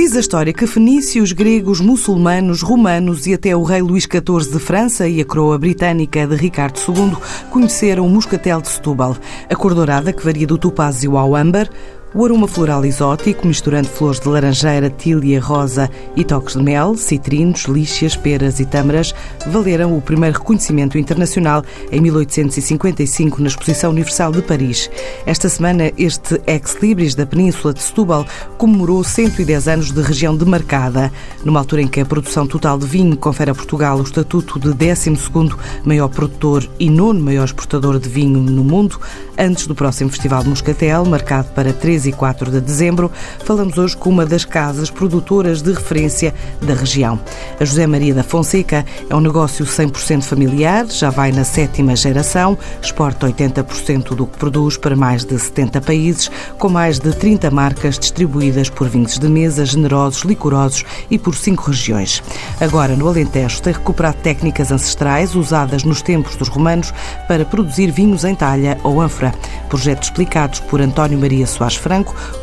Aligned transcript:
Diz 0.00 0.16
a 0.16 0.20
história 0.20 0.50
que 0.50 0.66
fenícios, 0.66 1.30
gregos, 1.30 1.78
muçulmanos, 1.78 2.62
romanos 2.62 3.26
e 3.26 3.34
até 3.34 3.54
o 3.54 3.62
rei 3.62 3.82
Luís 3.82 4.04
XIV 4.04 4.50
de 4.50 4.58
França 4.58 5.06
e 5.06 5.20
a 5.20 5.24
coroa 5.26 5.58
britânica 5.58 6.26
de 6.26 6.36
Ricardo 6.36 6.80
II 6.88 7.14
conheceram 7.50 8.06
o 8.06 8.08
moscatel 8.08 8.62
de 8.62 8.70
Setúbal, 8.70 9.14
a 9.46 9.54
cor 9.54 9.74
dourada 9.74 10.10
que 10.10 10.24
varia 10.24 10.46
do 10.46 10.56
topázio 10.56 11.18
ao 11.18 11.36
âmbar, 11.36 11.68
o 12.12 12.24
aroma 12.24 12.48
floral 12.48 12.84
exótico, 12.84 13.46
misturando 13.46 13.88
flores 13.88 14.20
de 14.20 14.28
laranjeira, 14.28 14.90
tília, 14.90 15.40
rosa 15.40 15.88
e 16.16 16.24
toques 16.24 16.56
de 16.56 16.62
mel, 16.62 16.96
citrinos, 16.96 17.64
líxias, 17.64 18.16
peras 18.16 18.58
e 18.58 18.64
tâmaras, 18.64 19.14
valeram 19.46 19.96
o 19.96 20.02
primeiro 20.02 20.38
reconhecimento 20.38 20.98
internacional 20.98 21.62
em 21.92 22.00
1855 22.00 23.40
na 23.40 23.48
Exposição 23.48 23.90
Universal 23.90 24.32
de 24.32 24.42
Paris. 24.42 24.90
Esta 25.24 25.48
semana, 25.48 25.92
este 25.96 26.40
ex-libris 26.46 27.14
da 27.14 27.24
Península 27.24 27.72
de 27.72 27.80
Setúbal 27.80 28.26
comemorou 28.58 29.04
110 29.04 29.68
anos 29.68 29.92
de 29.92 30.02
região 30.02 30.36
demarcada, 30.36 31.12
numa 31.44 31.60
altura 31.60 31.82
em 31.82 31.88
que 31.88 32.00
a 32.00 32.06
produção 32.06 32.46
total 32.46 32.76
de 32.76 32.86
vinho 32.86 33.16
confere 33.16 33.50
a 33.50 33.54
Portugal 33.54 33.98
o 33.98 34.02
estatuto 34.02 34.58
de 34.58 34.70
12º 34.70 35.56
maior 35.84 36.08
produtor 36.08 36.68
e 36.78 36.90
nono 36.90 37.20
maior 37.20 37.44
exportador 37.44 38.00
de 38.00 38.08
vinho 38.08 38.40
no 38.40 38.64
mundo, 38.64 39.00
antes 39.38 39.66
do 39.66 39.74
próximo 39.74 40.10
Festival 40.10 40.42
de 40.42 40.48
Moscatel, 40.48 41.04
marcado 41.04 41.48
para 41.52 41.72
13 41.72 41.99
3 42.00 42.06
e 42.06 42.12
4 42.12 42.50
de 42.50 42.60
dezembro, 42.60 43.10
falamos 43.44 43.76
hoje 43.76 43.96
com 43.96 44.08
uma 44.08 44.24
das 44.24 44.44
casas 44.44 44.90
produtoras 44.90 45.60
de 45.60 45.72
referência 45.72 46.34
da 46.62 46.74
região. 46.74 47.20
A 47.58 47.64
José 47.64 47.86
Maria 47.86 48.14
da 48.14 48.22
Fonseca 48.22 48.84
é 49.08 49.14
um 49.14 49.20
negócio 49.20 49.66
100% 49.66 50.22
familiar, 50.22 50.86
já 50.86 51.10
vai 51.10 51.30
na 51.30 51.44
sétima 51.44 51.94
geração, 51.94 52.56
exporta 52.82 53.26
80% 53.26 54.14
do 54.14 54.26
que 54.26 54.38
produz 54.38 54.76
para 54.76 54.96
mais 54.96 55.24
de 55.24 55.38
70 55.38 55.80
países, 55.80 56.30
com 56.58 56.68
mais 56.68 56.98
de 56.98 57.12
30 57.12 57.50
marcas 57.50 57.98
distribuídas 57.98 58.70
por 58.70 58.88
vinhos 58.88 59.18
de 59.18 59.28
mesa, 59.28 59.66
generosos, 59.66 60.22
licorosos 60.22 60.84
e 61.10 61.18
por 61.18 61.34
cinco 61.34 61.70
regiões. 61.70 62.22
Agora, 62.60 62.96
no 62.96 63.08
Alentejo, 63.08 63.62
tem 63.62 63.72
recuperado 63.72 64.16
técnicas 64.22 64.72
ancestrais 64.72 65.34
usadas 65.34 65.84
nos 65.84 66.00
tempos 66.00 66.36
dos 66.36 66.48
romanos 66.48 66.94
para 67.28 67.44
produzir 67.44 67.90
vinhos 67.90 68.24
em 68.24 68.34
talha 68.34 68.78
ou 68.82 69.00
ânfora. 69.00 69.34
Projetos 69.68 70.08
explicados 70.08 70.60
por 70.60 70.80
António 70.80 71.18
Maria 71.18 71.46
Soares 71.46 71.76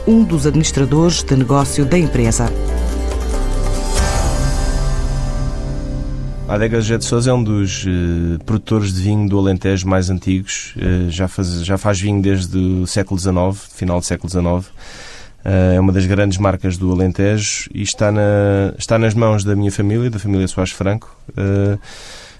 um 0.05 0.25
dos 0.25 0.45
administradores 0.45 1.23
de 1.23 1.33
negócio 1.33 1.85
da 1.85 1.97
empresa. 1.97 2.51
A 6.49 6.55
Adega 6.55 6.81
de 6.81 7.05
Sousa 7.05 7.29
é 7.31 7.33
um 7.33 7.41
dos 7.41 7.85
uh, 7.85 8.43
produtores 8.45 8.93
de 8.93 9.01
vinho 9.01 9.29
do 9.29 9.39
Alentejo 9.39 9.87
mais 9.87 10.09
antigos. 10.09 10.75
Uh, 10.75 11.09
já, 11.09 11.29
faz, 11.29 11.63
já 11.63 11.77
faz 11.77 11.99
vinho 11.99 12.21
desde 12.21 12.57
o 12.57 12.85
século 12.85 13.17
XIX, 13.17 13.73
final 13.73 14.01
do 14.01 14.05
século 14.05 14.29
XIX. 14.29 14.43
Uh, 14.43 15.75
é 15.75 15.79
uma 15.79 15.93
das 15.93 16.05
grandes 16.05 16.37
marcas 16.37 16.77
do 16.77 16.91
Alentejo 16.91 17.69
e 17.73 17.81
está, 17.81 18.11
na, 18.11 18.73
está 18.77 18.99
nas 18.99 19.13
mãos 19.13 19.45
da 19.45 19.55
minha 19.55 19.71
família, 19.71 20.09
da 20.09 20.19
família 20.19 20.45
Soares 20.45 20.73
Franco 20.73 21.15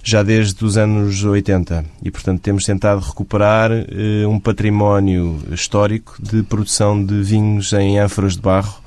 já 0.08 0.23
desde 0.23 0.63
os 0.63 0.77
anos 0.77 1.22
80 1.22 1.83
e, 2.02 2.09
portanto, 2.09 2.39
temos 2.39 2.63
tentado 2.63 3.02
recuperar 3.02 3.69
eh, 3.73 4.25
um 4.25 4.39
património 4.39 5.38
histórico 5.52 6.16
de 6.22 6.44
produção 6.44 7.03
de 7.03 7.22
vinhos 7.22 7.73
em 7.73 7.99
ânforas 7.99 8.38
de 8.38 8.41
barro, 8.41 8.81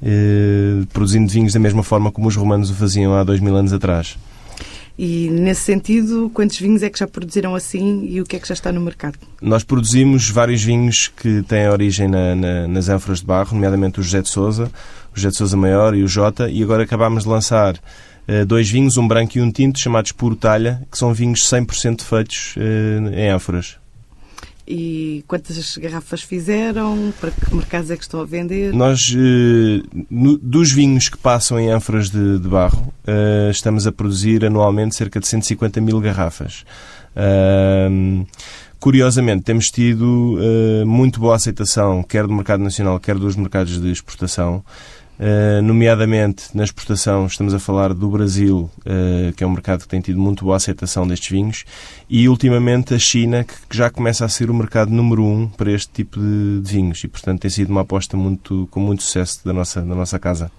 eh, 0.00 0.84
produzindo 0.92 1.28
vinhos 1.28 1.52
da 1.52 1.58
mesma 1.58 1.82
forma 1.82 2.12
como 2.12 2.28
os 2.28 2.36
romanos 2.36 2.70
o 2.70 2.74
faziam 2.74 3.12
há 3.16 3.24
dois 3.24 3.40
mil 3.40 3.56
anos 3.56 3.72
atrás. 3.72 4.16
E, 4.96 5.28
nesse 5.28 5.62
sentido, 5.62 6.30
quantos 6.32 6.56
vinhos 6.60 6.84
é 6.84 6.90
que 6.90 7.00
já 7.00 7.06
produziram 7.08 7.56
assim 7.56 8.06
e 8.08 8.20
o 8.20 8.24
que 8.24 8.36
é 8.36 8.38
que 8.38 8.46
já 8.46 8.54
está 8.54 8.70
no 8.70 8.80
mercado? 8.80 9.18
Nós 9.42 9.64
produzimos 9.64 10.30
vários 10.30 10.62
vinhos 10.62 11.08
que 11.08 11.42
têm 11.48 11.68
origem 11.68 12.06
na, 12.06 12.36
na, 12.36 12.68
nas 12.68 12.88
ânforas 12.88 13.18
de 13.18 13.26
barro, 13.26 13.54
nomeadamente 13.54 13.98
o 13.98 14.04
José 14.04 14.22
de 14.22 14.28
Souza, 14.28 14.70
o 15.12 15.16
José 15.16 15.30
de 15.30 15.36
Souza 15.36 15.56
Maior 15.56 15.96
e 15.96 16.04
o 16.04 16.06
Jota, 16.06 16.48
e 16.48 16.62
agora 16.62 16.84
acabámos 16.84 17.24
de 17.24 17.28
lançar 17.28 17.74
dois 18.46 18.70
vinhos, 18.70 18.96
um 18.96 19.06
branco 19.06 19.38
e 19.38 19.40
um 19.40 19.50
tinto, 19.50 19.78
chamados 19.78 20.12
Puro 20.12 20.36
Talha, 20.36 20.82
que 20.90 20.96
são 20.96 21.12
vinhos 21.12 21.42
100% 21.42 22.02
feitos 22.02 22.54
eh, 22.56 23.26
em 23.26 23.28
ânforas. 23.30 23.76
E 24.66 25.24
quantas 25.26 25.76
garrafas 25.78 26.22
fizeram? 26.22 27.12
Para 27.20 27.32
que 27.32 27.54
mercados 27.54 27.90
é 27.90 27.96
que 27.96 28.02
estão 28.02 28.20
a 28.20 28.24
vender? 28.24 28.72
Nós, 28.72 29.12
eh, 29.16 29.82
dos 30.10 30.70
vinhos 30.70 31.08
que 31.08 31.18
passam 31.18 31.58
em 31.58 31.70
ânforas 31.70 32.08
de, 32.08 32.38
de 32.38 32.48
barro, 32.48 32.92
estamos 33.50 33.86
a 33.86 33.90
produzir 33.90 34.44
anualmente 34.44 34.94
cerca 34.94 35.18
de 35.18 35.26
150 35.26 35.80
mil 35.80 35.98
garrafas. 35.98 36.64
Curiosamente, 38.78 39.42
temos 39.42 39.72
tido 39.72 40.38
muito 40.86 41.18
boa 41.18 41.34
aceitação, 41.34 42.04
quer 42.04 42.28
do 42.28 42.32
mercado 42.32 42.62
nacional, 42.62 43.00
quer 43.00 43.16
dos 43.16 43.34
mercados 43.34 43.80
de 43.80 43.90
exportação. 43.90 44.62
Uh, 45.20 45.60
nomeadamente 45.60 46.44
na 46.54 46.64
exportação, 46.64 47.26
estamos 47.26 47.52
a 47.52 47.58
falar 47.58 47.92
do 47.92 48.08
Brasil, 48.08 48.70
uh, 48.78 49.30
que 49.34 49.44
é 49.44 49.46
um 49.46 49.50
mercado 49.50 49.82
que 49.82 49.88
tem 49.88 50.00
tido 50.00 50.18
muito 50.18 50.46
boa 50.46 50.56
aceitação 50.56 51.06
destes 51.06 51.28
vinhos, 51.28 51.66
e 52.08 52.26
ultimamente 52.26 52.94
a 52.94 52.98
China, 52.98 53.44
que, 53.44 53.52
que 53.68 53.76
já 53.76 53.90
começa 53.90 54.24
a 54.24 54.30
ser 54.30 54.50
o 54.50 54.54
mercado 54.54 54.90
número 54.90 55.22
um 55.22 55.46
para 55.46 55.70
este 55.70 55.92
tipo 55.92 56.18
de, 56.18 56.62
de, 56.62 56.72
vinhos, 56.72 57.04
e 57.04 57.08
portanto 57.08 57.40
tem 57.40 57.50
sido 57.50 57.68
uma 57.68 57.82
aposta 57.82 58.16
muito, 58.16 58.66
com 58.70 58.80
muito 58.80 59.02
sucesso 59.02 59.44
da 59.44 59.52
nossa, 59.52 59.82
da 59.82 59.94
nossa 59.94 60.18
casa. 60.18 60.50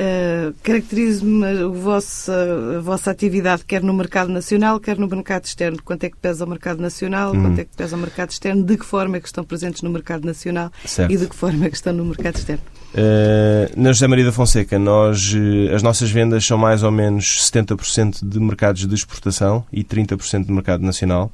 Uh, 0.00 0.54
Caracterize-me 0.62 1.44
a 1.44 1.68
vossa, 1.68 2.32
a 2.78 2.80
vossa 2.80 3.10
atividade 3.10 3.66
quer 3.66 3.82
no 3.82 3.92
mercado 3.92 4.32
nacional, 4.32 4.80
quer 4.80 4.96
no 4.96 5.06
mercado 5.06 5.44
externo. 5.44 5.78
Quanto 5.84 6.04
é 6.04 6.08
que 6.08 6.16
pesa 6.16 6.46
o 6.46 6.48
mercado 6.48 6.80
nacional, 6.80 7.34
hum. 7.34 7.42
quanto 7.42 7.58
é 7.58 7.64
que 7.64 7.76
pesa 7.76 7.96
o 7.96 7.98
mercado 7.98 8.30
externo, 8.30 8.64
de 8.64 8.78
que 8.78 8.86
forma 8.86 9.18
é 9.18 9.20
que 9.20 9.26
estão 9.26 9.44
presentes 9.44 9.82
no 9.82 9.90
mercado 9.90 10.24
nacional 10.24 10.72
certo. 10.86 11.12
e 11.12 11.18
de 11.18 11.26
que 11.26 11.36
forma 11.36 11.66
é 11.66 11.68
que 11.68 11.76
estão 11.76 11.92
no 11.92 12.06
mercado 12.06 12.36
externo? 12.36 12.62
Uh, 12.94 13.78
na 13.78 13.92
José 13.92 14.06
Maria 14.06 14.24
da 14.24 14.32
Fonseca, 14.32 14.78
nós, 14.78 15.34
uh, 15.34 15.74
as 15.74 15.82
nossas 15.82 16.10
vendas 16.10 16.46
são 16.46 16.56
mais 16.56 16.82
ou 16.82 16.90
menos 16.90 17.50
70% 17.52 18.26
de 18.26 18.40
mercados 18.40 18.86
de 18.86 18.94
exportação 18.94 19.66
e 19.70 19.84
30% 19.84 20.46
de 20.46 20.52
mercado 20.52 20.82
nacional. 20.82 21.30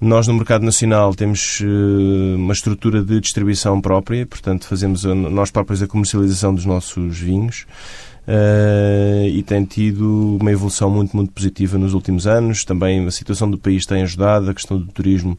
Nós, 0.00 0.26
no 0.26 0.34
mercado 0.34 0.64
nacional, 0.64 1.14
temos 1.14 1.60
uh, 1.60 2.36
uma 2.36 2.52
estrutura 2.52 3.02
de 3.02 3.20
distribuição 3.20 3.80
própria, 3.80 4.26
portanto, 4.26 4.66
fazemos 4.66 5.04
nós 5.04 5.50
próprios 5.50 5.82
a 5.82 5.86
comercialização 5.86 6.54
dos 6.54 6.64
nossos 6.64 7.18
vinhos. 7.18 7.66
Uh, 8.26 9.28
e 9.28 9.42
tem 9.42 9.64
tido 9.64 10.38
uma 10.40 10.50
evolução 10.50 10.88
muito, 10.88 11.14
muito 11.14 11.30
positiva 11.32 11.76
nos 11.76 11.92
últimos 11.92 12.26
anos. 12.26 12.64
Também 12.64 13.06
a 13.06 13.10
situação 13.10 13.50
do 13.50 13.58
país 13.58 13.84
tem 13.84 14.02
ajudado, 14.02 14.50
a 14.50 14.54
questão 14.54 14.78
do 14.78 14.86
turismo 14.86 15.38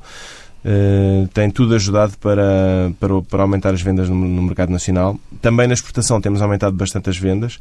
uh, 0.65 1.27
tem 1.29 1.49
tudo 1.49 1.75
ajudado 1.75 2.17
para, 2.17 2.91
para, 2.99 3.21
para 3.21 3.41
aumentar 3.43 3.73
as 3.73 3.81
vendas 3.81 4.09
no, 4.09 4.15
no, 4.15 4.41
mercado 4.41 4.71
nacional. 4.71 5.19
Também 5.41 5.67
na 5.67 5.73
exportação 5.73 6.19
temos 6.19 6.41
aumentado 6.41 6.75
bastante 6.75 7.09
as 7.09 7.17
vendas. 7.17 7.59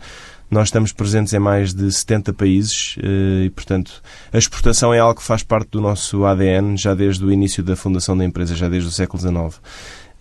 Nós 0.50 0.68
estamos 0.68 0.92
presentes 0.92 1.32
em 1.32 1.38
mais 1.38 1.74
de 1.74 1.90
70 1.90 2.32
países 2.32 2.96
eh, 3.02 3.46
e, 3.46 3.50
portanto, 3.50 4.02
a 4.32 4.36
exportação 4.36 4.92
é 4.92 4.98
algo 4.98 5.18
que 5.18 5.26
faz 5.26 5.42
parte 5.42 5.70
do 5.70 5.80
nosso 5.80 6.24
ADN 6.24 6.76
já 6.76 6.94
desde 6.94 7.24
o 7.24 7.32
início 7.32 7.62
da 7.62 7.74
fundação 7.74 8.16
da 8.16 8.24
empresa, 8.24 8.54
já 8.54 8.68
desde 8.68 8.88
o 8.88 8.92
século 8.92 9.20
XIX. 9.20 9.60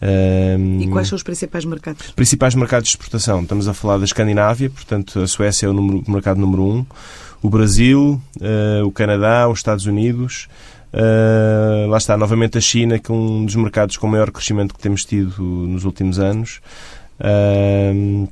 Um, 0.01 0.81
e 0.81 0.88
quais 0.89 1.07
são 1.07 1.16
os 1.16 1.23
principais 1.23 1.63
mercados? 1.63 2.11
Principais 2.11 2.55
mercados 2.55 2.89
de 2.89 2.95
exportação. 2.95 3.41
Estamos 3.41 3.67
a 3.67 3.73
falar 3.73 3.97
da 3.97 4.05
Escandinávia, 4.05 4.69
portanto, 4.69 5.19
a 5.19 5.27
Suécia 5.27 5.67
é 5.67 5.69
o, 5.69 5.73
número, 5.73 6.03
o 6.05 6.11
mercado 6.11 6.39
número 6.39 6.63
um, 6.63 6.85
o 7.41 7.49
Brasil, 7.49 8.22
uh, 8.38 8.85
o 8.85 8.91
Canadá, 8.91 9.47
os 9.47 9.59
Estados 9.59 9.85
Unidos. 9.85 10.47
Uh, 10.93 11.87
lá 11.89 11.97
está, 11.97 12.15
novamente 12.15 12.57
a 12.57 12.61
China, 12.61 12.99
que 12.99 13.11
é 13.11 13.13
um 13.13 13.45
dos 13.45 13.55
mercados 13.55 13.97
com 13.97 14.07
maior 14.07 14.29
crescimento 14.29 14.75
que 14.75 14.79
temos 14.79 15.03
tido 15.03 15.41
nos 15.41 15.85
últimos 15.85 16.19
anos. 16.19 16.61
Uh, 17.19 18.27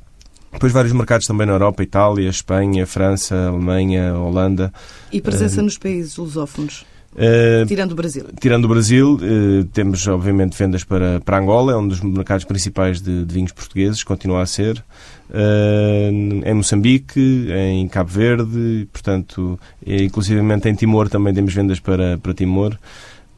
depois 0.52 0.72
vários 0.72 0.92
mercados 0.92 1.26
também 1.26 1.46
na 1.46 1.54
Europa, 1.54 1.82
Itália, 1.82 2.28
Espanha, 2.28 2.86
França, 2.86 3.48
Alemanha, 3.48 4.14
Holanda. 4.14 4.72
E 5.10 5.20
presença 5.20 5.60
uh, 5.60 5.64
nos 5.64 5.76
países 5.76 6.16
lusófonos? 6.16 6.84
Uh, 7.14 7.66
tirando 7.66 7.92
o 7.92 7.94
Brasil. 7.94 8.24
Tirando 8.40 8.64
o 8.64 8.68
Brasil, 8.68 9.18
uh, 9.20 9.64
temos 9.66 10.06
obviamente 10.06 10.56
vendas 10.56 10.82
para, 10.82 11.20
para 11.20 11.38
Angola, 11.38 11.72
é 11.72 11.76
um 11.76 11.86
dos 11.86 12.00
mercados 12.00 12.44
principais 12.44 13.02
de, 13.02 13.24
de 13.24 13.34
vinhos 13.34 13.52
portugueses, 13.52 14.02
continua 14.02 14.42
a 14.42 14.46
ser. 14.46 14.82
Uh, 15.28 16.42
em 16.44 16.54
Moçambique, 16.54 17.48
em 17.50 17.86
Cabo 17.88 18.10
Verde, 18.10 18.88
portanto, 18.92 19.58
inclusivamente 19.86 20.68
em 20.68 20.74
Timor 20.74 21.08
também 21.08 21.34
temos 21.34 21.52
vendas 21.52 21.80
para, 21.80 22.18
para 22.18 22.32
Timor. 22.32 22.78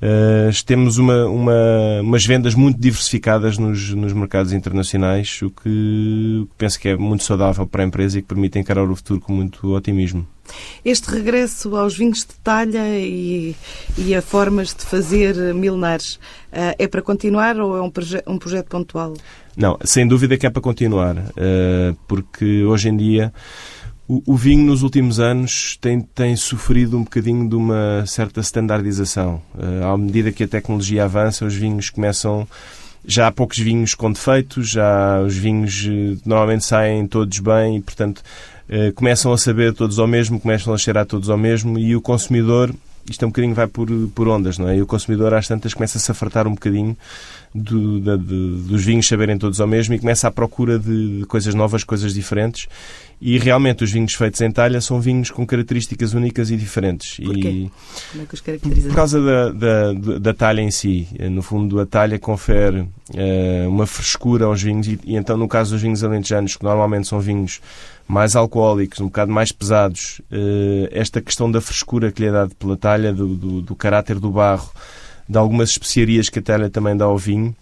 Uh, 0.04 0.64
temos 0.66 0.98
uma, 0.98 1.24
uma, 1.24 2.00
umas 2.02 2.26
vendas 2.26 2.54
muito 2.54 2.78
diversificadas 2.78 3.56
nos, 3.56 3.88
nos 3.94 4.12
mercados 4.12 4.52
internacionais, 4.52 5.40
o 5.40 5.48
que 5.48 6.46
penso 6.58 6.78
que 6.78 6.90
é 6.90 6.96
muito 6.96 7.24
saudável 7.24 7.66
para 7.66 7.82
a 7.82 7.86
empresa 7.86 8.18
e 8.18 8.22
que 8.22 8.28
permite 8.28 8.58
encarar 8.58 8.84
o 8.84 8.94
futuro 8.94 9.18
com 9.18 9.32
muito 9.32 9.74
otimismo. 9.74 10.26
Este 10.84 11.10
regresso 11.10 11.74
aos 11.74 11.96
vinhos 11.96 12.18
de 12.18 12.34
talha 12.42 12.98
e, 12.98 13.56
e 13.96 14.14
a 14.14 14.20
formas 14.20 14.74
de 14.74 14.84
fazer 14.84 15.54
milenares 15.54 16.16
uh, 16.52 16.76
é 16.78 16.86
para 16.86 17.00
continuar 17.00 17.58
ou 17.58 17.74
é 17.74 17.80
um, 17.80 17.88
proje 17.88 18.22
um 18.26 18.36
projeto 18.36 18.68
pontual? 18.68 19.14
Não, 19.56 19.78
sem 19.84 20.06
dúvida 20.06 20.36
que 20.36 20.46
é 20.46 20.50
para 20.50 20.60
continuar, 20.60 21.16
uh, 21.16 21.96
porque 22.06 22.62
hoje 22.62 22.90
em 22.90 22.96
dia 22.96 23.32
o, 24.06 24.22
o, 24.26 24.36
vinho 24.36 24.64
nos 24.66 24.82
últimos 24.82 25.18
anos 25.18 25.78
tem, 25.80 26.00
tem 26.00 26.36
sofrido 26.36 26.96
um 26.98 27.04
bocadinho 27.04 27.48
de 27.48 27.54
uma 27.54 28.04
certa 28.06 28.40
standardização. 28.40 29.40
Uh, 29.54 29.84
à 29.84 29.96
medida 29.96 30.30
que 30.30 30.44
a 30.44 30.48
tecnologia 30.48 31.04
avança, 31.04 31.44
os 31.44 31.54
vinhos 31.54 31.90
começam 31.90 32.46
já 33.06 33.26
há 33.26 33.32
poucos 33.32 33.58
vinhos 33.58 33.94
com 33.94 34.10
defeitos, 34.10 34.70
já 34.70 35.20
os 35.20 35.36
vinhos 35.36 35.86
eh, 35.86 36.16
normalmente 36.24 36.64
saem 36.64 37.06
todos 37.06 37.38
bem 37.38 37.76
e, 37.76 37.80
portanto, 37.82 38.22
eh, 38.66 38.92
começam 38.92 39.30
a 39.30 39.36
saber 39.36 39.74
todos 39.74 39.98
ao 39.98 40.06
mesmo, 40.06 40.40
começam 40.40 40.72
a 40.72 40.78
cheirar 40.78 41.04
todos 41.04 41.28
ao 41.28 41.36
mesmo 41.36 41.78
e 41.78 41.94
o 41.94 42.00
consumidor 42.00 42.74
isto 43.10 43.22
é 43.22 43.26
um 43.26 43.30
bocadinho 43.30 43.54
vai 43.54 43.66
por, 43.66 43.88
por 44.14 44.28
ondas, 44.28 44.56
não 44.56 44.68
é? 44.68 44.76
E 44.76 44.82
o 44.82 44.86
consumidor 44.86 45.34
às 45.34 45.46
tantas 45.46 45.74
começa-se 45.74 46.10
a 46.10 46.14
fartar 46.14 46.46
um 46.46 46.54
bocadinho 46.54 46.96
do, 47.54 48.00
de, 48.00 48.18
de, 48.18 48.68
dos 48.68 48.84
vinhos 48.84 49.06
saberem 49.06 49.38
todos 49.38 49.60
ao 49.60 49.66
mesmo 49.68 49.94
e 49.94 49.98
começa 49.98 50.26
à 50.26 50.30
procura 50.30 50.76
de, 50.76 51.20
de, 51.20 51.26
coisas 51.26 51.54
novas, 51.54 51.84
coisas 51.84 52.12
diferentes. 52.12 52.66
E 53.20 53.38
realmente 53.38 53.84
os 53.84 53.92
vinhos 53.92 54.12
feitos 54.12 54.40
em 54.40 54.50
talha 54.50 54.80
são 54.80 55.00
vinhos 55.00 55.30
com 55.30 55.46
características 55.46 56.12
únicas 56.14 56.50
e 56.50 56.56
diferentes. 56.56 57.16
Porquê? 57.24 57.48
E, 57.48 57.70
Como 58.10 58.24
é 58.24 58.26
que 58.26 58.34
os 58.34 58.40
caracteriza? 58.40 58.88
Por 58.88 58.94
causa 58.96 59.22
da, 59.22 59.50
da, 59.52 60.18
da, 60.18 60.34
talha 60.34 60.60
em 60.60 60.70
si. 60.70 61.06
No 61.30 61.42
fundo, 61.42 61.80
a 61.80 61.86
talha 61.86 62.18
confere 62.18 62.80
uh, 62.80 63.68
uma 63.68 63.86
frescura 63.86 64.46
aos 64.46 64.60
vinhos 64.60 64.88
e, 64.88 64.98
e 65.04 65.16
então, 65.16 65.36
no 65.36 65.46
caso 65.46 65.70
dos 65.72 65.80
vinhos 65.80 66.02
alentejanos, 66.02 66.56
que 66.56 66.64
normalmente 66.64 67.06
são 67.06 67.20
vinhos 67.20 67.60
mais 68.06 68.36
alcoólicos, 68.36 69.00
um 69.00 69.06
bocado 69.06 69.32
mais 69.32 69.50
pesados, 69.50 70.20
eh, 70.30 70.90
esta 70.92 71.22
questão 71.22 71.50
da 71.50 71.58
frescura 71.58 72.12
que 72.12 72.20
lhe 72.20 72.28
é 72.28 72.32
dada 72.32 72.52
pela 72.58 72.76
talha, 72.76 73.12
do, 73.12 73.34
do, 73.34 73.62
do 73.62 73.74
caráter 73.74 74.18
do 74.18 74.30
barro, 74.30 74.70
de 75.28 75.38
algumas 75.38 75.70
especiarias 75.70 76.28
que 76.28 76.38
a 76.38 76.42
talha 76.42 76.70
também 76.70 76.96
dá 76.96 77.04
ao 77.04 77.18
vinho, 77.18 77.54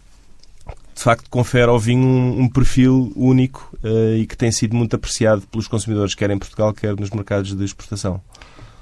de 0.94 1.02
facto 1.02 1.28
confere 1.30 1.70
ao 1.70 1.78
vinho 1.78 2.06
um, 2.06 2.42
um 2.42 2.48
perfil 2.48 3.12
único 3.16 3.74
uh, 3.82 4.16
e 4.16 4.26
que 4.26 4.36
tem 4.36 4.52
sido 4.52 4.76
muito 4.76 4.94
apreciado 4.94 5.42
pelos 5.50 5.66
consumidores, 5.66 6.14
quer 6.14 6.30
em 6.30 6.38
Portugal, 6.38 6.72
quer 6.72 6.94
nos 6.96 7.10
mercados 7.10 7.54
de 7.54 7.64
exportação. 7.64 8.20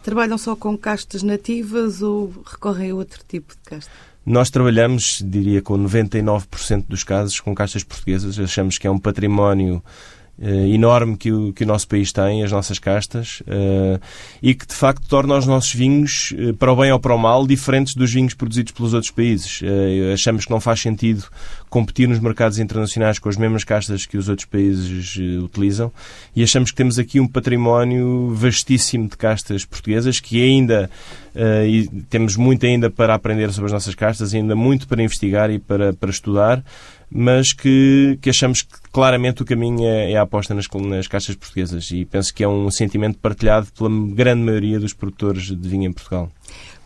Trabalham 0.03 0.39
só 0.39 0.57
com 0.57 0.77
castas 0.77 1.23
nativas 1.23 2.03
ou 2.03 2.33
recorrem 2.45 2.91
a 2.91 2.95
outro 2.95 3.21
tipo 3.29 3.55
de 3.55 3.61
casta? 3.65 3.91
Nós 4.25 4.51
trabalhamos, 4.51 5.23
diria, 5.25 5.63
com 5.63 5.79
99% 5.79 6.87
dos 6.89 7.05
casos 7.05 7.41
com 7.41 7.55
castas 7.55 7.83
portuguesas. 7.83 8.39
Achamos 8.39 8.79
que 8.79 8.87
é 8.87 8.91
um 8.91 8.99
património 8.99 9.83
enorme 10.41 11.19
que 11.19 11.31
o, 11.31 11.53
que 11.53 11.65
o 11.65 11.67
nosso 11.67 11.87
país 11.87 12.13
tem, 12.13 12.43
as 12.43 12.51
nossas 12.51 12.79
castas, 12.79 13.43
uh, 13.43 14.01
e 14.43 14.55
que 14.55 14.67
de 14.67 14.75
facto 14.75 15.07
torna 15.07 15.37
os 15.37 15.47
nossos 15.47 15.75
vinhos, 15.75 16.33
uh, 16.33 16.55
para 16.55 16.73
o 16.73 16.77
bem 16.77 16.91
ou 16.91 16.99
para 16.99 17.15
o 17.15 17.19
mal, 17.19 17.47
diferentes 17.47 17.95
dos 17.95 18.11
vinhos 18.11 18.33
produzidos 18.33 18.73
pelos 18.73 18.95
outros 18.95 19.11
países. 19.11 19.61
achamos 20.15 20.47
que 20.47 20.51
não 20.51 20.61
faz 20.61 20.81
sentido 20.81 21.25
competir 21.69 22.09
nos 22.09 22.19
mercados 22.19 22.59
internacionais 22.59 23.19
com 23.19 23.29
as 23.29 23.37
mesmas 23.37 23.65
castas 23.65 24.07
que 24.07 24.17
os 24.17 24.29
outros 24.29 24.47
países 24.47 25.17
utilizam 25.43 25.93
e 26.35 26.43
achamos 26.43 26.71
que 26.71 26.77
temos 26.77 26.99
aqui 26.99 27.21
um 27.21 27.29
património 27.29 28.33
vastíssimo 28.35 29.09
de 29.09 29.17
castas 29.17 29.65
portuguesas 29.65 30.19
que 30.19 30.43
ainda 30.43 30.91
e 31.67 31.89
temos 32.09 32.37
muito 32.37 32.67
ainda 32.67 32.91
para 32.91 33.15
aprender 33.15 33.53
sobre 33.53 33.67
as 33.67 33.73
nossas 33.73 33.95
castas, 33.95 34.35
ainda 34.35 34.57
muito 34.57 34.89
para 34.89 35.03
investigar 35.03 35.49
e 35.51 35.61
para, 35.61 35.93
para 35.93 36.11
estudar 36.11 36.65
mas 37.11 37.53
que, 37.53 38.19
que 38.23 38.31
achamos 38.31 38.63
que 38.63 38.79
claramente 38.93 39.43
o 39.43 39.45
caminho 39.45 39.85
é, 39.85 40.13
é 40.13 40.17
a 40.17 40.23
aposta 40.23 40.55
nas, 40.55 40.67
nas 40.69 41.09
caixas 41.09 41.35
portuguesas 41.35 41.91
e 41.91 42.05
penso 42.05 42.33
que 42.33 42.45
é 42.45 42.49
um 42.49 42.71
sentimento 42.71 43.19
partilhado 43.19 43.67
pela 43.77 43.91
grande 44.15 44.43
maioria 44.43 44.79
dos 44.79 44.93
produtores 44.93 45.45
de 45.45 45.69
vinho 45.69 45.89
em 45.89 45.93
Portugal. 45.93 46.31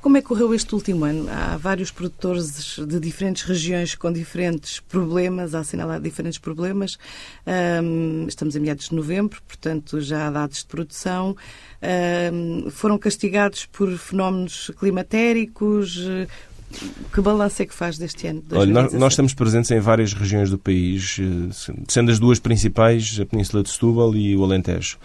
Como 0.04 0.18
é 0.18 0.20
que 0.20 0.28
correu 0.28 0.52
este 0.52 0.74
último 0.74 1.06
ano? 1.06 1.26
Há 1.30 1.56
vários 1.56 1.90
produtores 1.90 2.76
de 2.76 3.00
diferentes 3.00 3.42
regiões 3.42 3.94
com 3.94 4.12
diferentes 4.12 4.78
problemas, 4.78 5.54
a 5.54 5.60
assinalar 5.60 5.98
diferentes 5.98 6.38
problemas. 6.38 6.98
Um, 7.82 8.26
estamos 8.28 8.54
em 8.54 8.60
meados 8.60 8.90
de 8.90 8.94
novembro, 8.94 9.40
portanto 9.48 10.02
já 10.02 10.26
há 10.26 10.30
dados 10.30 10.58
de 10.58 10.66
produção. 10.66 11.34
Um, 12.30 12.70
foram 12.70 12.98
castigados 12.98 13.64
por 13.64 13.90
fenómenos 13.96 14.70
climatéricos, 14.78 16.06
que 17.12 17.20
balanço 17.20 17.62
é 17.62 17.66
que 17.66 17.74
faz 17.74 17.96
deste 17.96 18.26
ano? 18.26 18.42
Olha, 18.52 18.72
nós, 18.72 18.92
nós, 18.92 19.12
estamos 19.12 19.34
presentes 19.34 19.70
em 19.70 19.78
várias 19.78 20.12
regiões 20.12 20.50
do 20.50 20.58
país, 20.58 21.18
eh, 21.20 21.72
sendo 21.88 22.10
as 22.10 22.18
duas 22.18 22.38
principais 22.38 23.18
a 23.20 23.26
Península 23.26 23.62
de 23.62 23.70
Setúbal 23.70 24.14
e 24.14 24.36
o 24.36 24.42
Alentejo. 24.42 24.98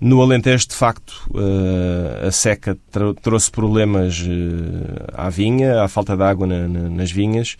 No 0.00 0.20
Alentejo, 0.22 0.68
de 0.68 0.74
facto, 0.74 1.28
eh, 1.34 2.26
a 2.28 2.30
seca 2.30 2.76
trouxe 3.22 3.50
problemas 3.50 4.24
eh, 4.26 5.12
à 5.14 5.28
vinha, 5.28 5.82
à 5.82 5.88
falta 5.88 6.16
de 6.16 6.22
água 6.22 6.46
nas 6.46 7.10
vinhas 7.10 7.56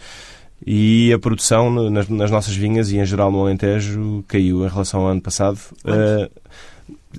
e 0.67 1.13
a 1.13 1.19
produção 1.19 1.91
nas, 1.91 2.09
nossas 2.09 2.57
vinhas 2.57 2.91
e, 2.91 2.99
em 2.99 3.05
geral, 3.05 3.31
no 3.31 3.43
Alentejo 3.43 4.25
caiu 4.27 4.65
em 4.65 4.69
relação 4.69 5.01
ao 5.01 5.09
ano 5.09 5.21
passado. 5.21 5.59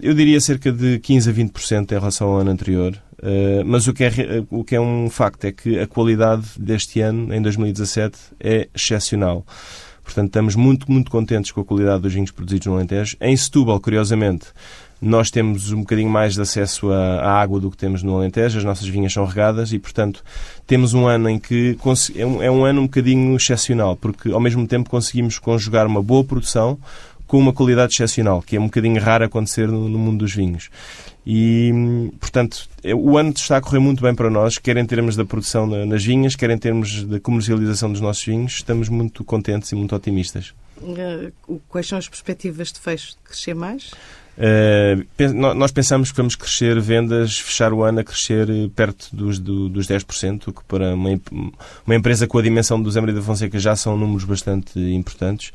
Eu 0.01 0.13
diria 0.13 0.39
cerca 0.39 0.71
de 0.71 0.99
15 0.99 1.29
a 1.29 1.33
20% 1.33 1.91
em 1.91 1.99
relação 1.99 2.27
ao 2.29 2.37
ano 2.37 2.51
anterior. 2.51 2.99
Uh, 3.19 3.65
mas 3.65 3.87
o 3.87 3.93
que, 3.93 4.03
é, 4.03 4.11
o 4.49 4.63
que 4.63 4.75
é 4.75 4.81
um 4.81 5.09
facto 5.09 5.45
é 5.45 5.51
que 5.51 5.79
a 5.79 5.87
qualidade 5.87 6.47
deste 6.59 7.01
ano, 7.01 7.33
em 7.33 7.41
2017, 7.41 8.17
é 8.39 8.67
excepcional. 8.75 9.45
Portanto, 10.03 10.27
estamos 10.27 10.55
muito, 10.55 10.89
muito 10.89 11.11
contentes 11.11 11.51
com 11.51 11.61
a 11.61 11.65
qualidade 11.65 12.03
dos 12.03 12.13
vinhos 12.13 12.31
produzidos 12.31 12.67
no 12.67 12.75
Alentejo. 12.75 13.17
Em 13.19 13.35
Setúbal, 13.35 13.79
curiosamente, 13.79 14.47
nós 15.01 15.29
temos 15.29 15.71
um 15.71 15.81
bocadinho 15.81 16.09
mais 16.09 16.33
de 16.33 16.41
acesso 16.41 16.91
à, 16.91 17.41
água 17.41 17.59
do 17.59 17.69
que 17.69 17.77
temos 17.77 18.01
no 18.01 18.15
Alentejo, 18.15 18.57
as 18.57 18.63
nossas 18.63 18.87
vinhas 18.87 19.13
são 19.13 19.25
regadas 19.25 19.71
e, 19.71 19.79
portanto, 19.79 20.23
temos 20.65 20.93
um 20.93 21.07
ano 21.07 21.29
em 21.29 21.37
que 21.37 21.77
é 22.15 22.25
um, 22.25 22.43
é 22.43 22.49
um 22.49 22.65
ano 22.65 22.81
um 22.81 22.85
bocadinho 22.85 23.35
excepcional, 23.35 23.95
porque 23.95 24.31
ao 24.31 24.39
mesmo 24.39 24.65
tempo 24.65 24.89
conseguimos 24.89 25.37
conjugar 25.37 25.85
uma 25.85 26.01
boa 26.01 26.23
produção 26.23 26.79
com 27.27 27.37
uma 27.37 27.53
qualidade 27.53 27.93
excepcional, 27.93 28.41
que 28.41 28.55
é 28.55 28.59
um 28.59 28.65
bocadinho 28.65 29.01
raro 29.01 29.25
acontecer 29.25 29.67
no 29.67 29.99
mundo 29.99 30.19
dos 30.19 30.33
vinhos. 30.33 30.69
E, 31.29 32.09
portanto, 32.21 32.69
é, 32.81 32.95
o 32.95 33.17
ano 33.17 33.33
está 33.35 33.57
a 33.57 33.61
correr 33.61 33.79
muito 33.79 34.01
bem 34.01 34.15
para 34.15 34.29
nós, 34.29 34.57
quer 34.57 34.77
em 34.77 34.85
termos 34.85 35.17
da 35.17 35.25
produção 35.25 35.67
nas 35.67 36.01
vinhas, 36.01 36.37
quer 36.37 36.49
em 36.49 36.57
termos 36.57 37.03
da 37.03 37.19
comercialização 37.19 37.91
dos 37.91 37.99
nossos 37.99 38.23
vinhos. 38.23 38.53
Estamos 38.53 38.87
muito 38.87 39.25
contentes 39.25 39.69
e 39.73 39.75
muito 39.75 39.93
otimistas. 39.93 40.53
Eh, 40.83 41.31
quais 41.69 41.87
são 41.87 41.97
as 41.97 42.07
perspectivas 42.07 42.71
de 42.71 42.79
fecho? 42.79 43.11
De 43.11 43.29
crescer 43.29 43.53
mais? 43.53 43.91
Uh, 44.37 45.03
nós 45.55 45.71
pensamos 45.71 46.11
que 46.11 46.17
vamos 46.17 46.35
crescer 46.35 46.79
vendas, 46.79 47.39
fechar 47.39 47.73
o 47.73 47.81
ano 47.81 48.01
a 48.01 48.03
crescer 48.03 48.47
eh, 48.47 48.69
perto 48.75 49.07
dos, 49.11 49.39
do, 49.39 49.67
dos 49.67 49.87
10%, 49.87 50.49
o 50.49 50.53
que 50.53 50.63
para 50.65 50.93
uma, 50.93 51.19
uma 51.87 51.95
empresa 51.95 52.27
com 52.27 52.37
a 52.37 52.41
dimensão 52.43 52.79
do 52.79 52.91
Zé 52.91 52.99
Maria 52.99 53.15
da 53.15 53.21
Fonseca 53.23 53.57
já 53.57 53.75
são 53.75 53.97
números 53.97 54.25
bastante 54.25 54.79
importantes. 54.79 55.51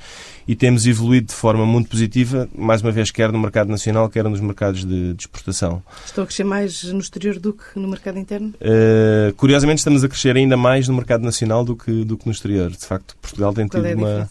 E 0.48 0.56
temos 0.56 0.84
evoluído 0.84 1.28
de 1.28 1.32
forma 1.32 1.64
muito 1.64 1.90
positiva, 1.90 2.48
mais 2.52 2.82
uma 2.82 2.90
vez, 2.90 3.12
quer 3.12 3.30
no 3.30 3.38
mercado 3.38 3.68
nacional, 3.68 4.08
quer 4.08 4.24
nos 4.24 4.40
mercados 4.40 4.84
de, 4.84 5.14
de 5.14 5.22
exportação. 5.22 5.80
Estão 6.04 6.24
a 6.24 6.26
crescer 6.26 6.42
mais 6.42 6.82
no 6.82 6.98
exterior 6.98 7.38
do 7.38 7.52
que 7.52 7.78
no 7.78 7.86
mercado 7.86 8.18
interno? 8.18 8.52
Uh, 8.56 9.32
curiosamente, 9.34 9.78
estamos 9.78 10.02
a 10.02 10.08
crescer 10.08 10.34
ainda 10.34 10.56
mais 10.56 10.88
no 10.88 10.94
mercado 10.94 11.22
nacional 11.22 11.64
do 11.64 11.76
que, 11.76 12.04
do 12.04 12.18
que 12.18 12.26
no 12.26 12.32
exterior. 12.32 12.68
De 12.68 12.84
facto, 12.84 13.16
Portugal 13.22 13.54
tem 13.54 13.68
Qual 13.68 13.80
tido 13.80 13.92
é 13.92 13.94
uma. 13.94 14.28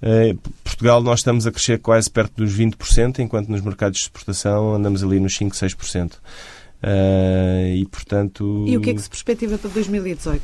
Uh, 0.00 0.38
Portugal 0.62 1.02
nós 1.02 1.20
estamos 1.20 1.46
a 1.46 1.52
crescer 1.52 1.78
quase 1.78 2.10
perto 2.10 2.36
dos 2.36 2.56
20%, 2.56 3.18
enquanto 3.18 3.48
nos 3.48 3.60
mercados 3.60 3.98
de 3.98 4.04
exportação 4.04 4.74
andamos 4.74 5.02
ali 5.02 5.18
nos 5.18 5.34
5, 5.36 5.54
6%. 5.54 6.12
Uh, 6.14 7.74
e, 7.74 7.86
portanto... 7.90 8.64
E 8.66 8.76
o 8.76 8.80
que 8.80 8.90
é 8.90 8.94
que 8.94 9.02
se 9.02 9.10
perspectiva 9.10 9.58
para 9.58 9.70
2018? 9.70 10.42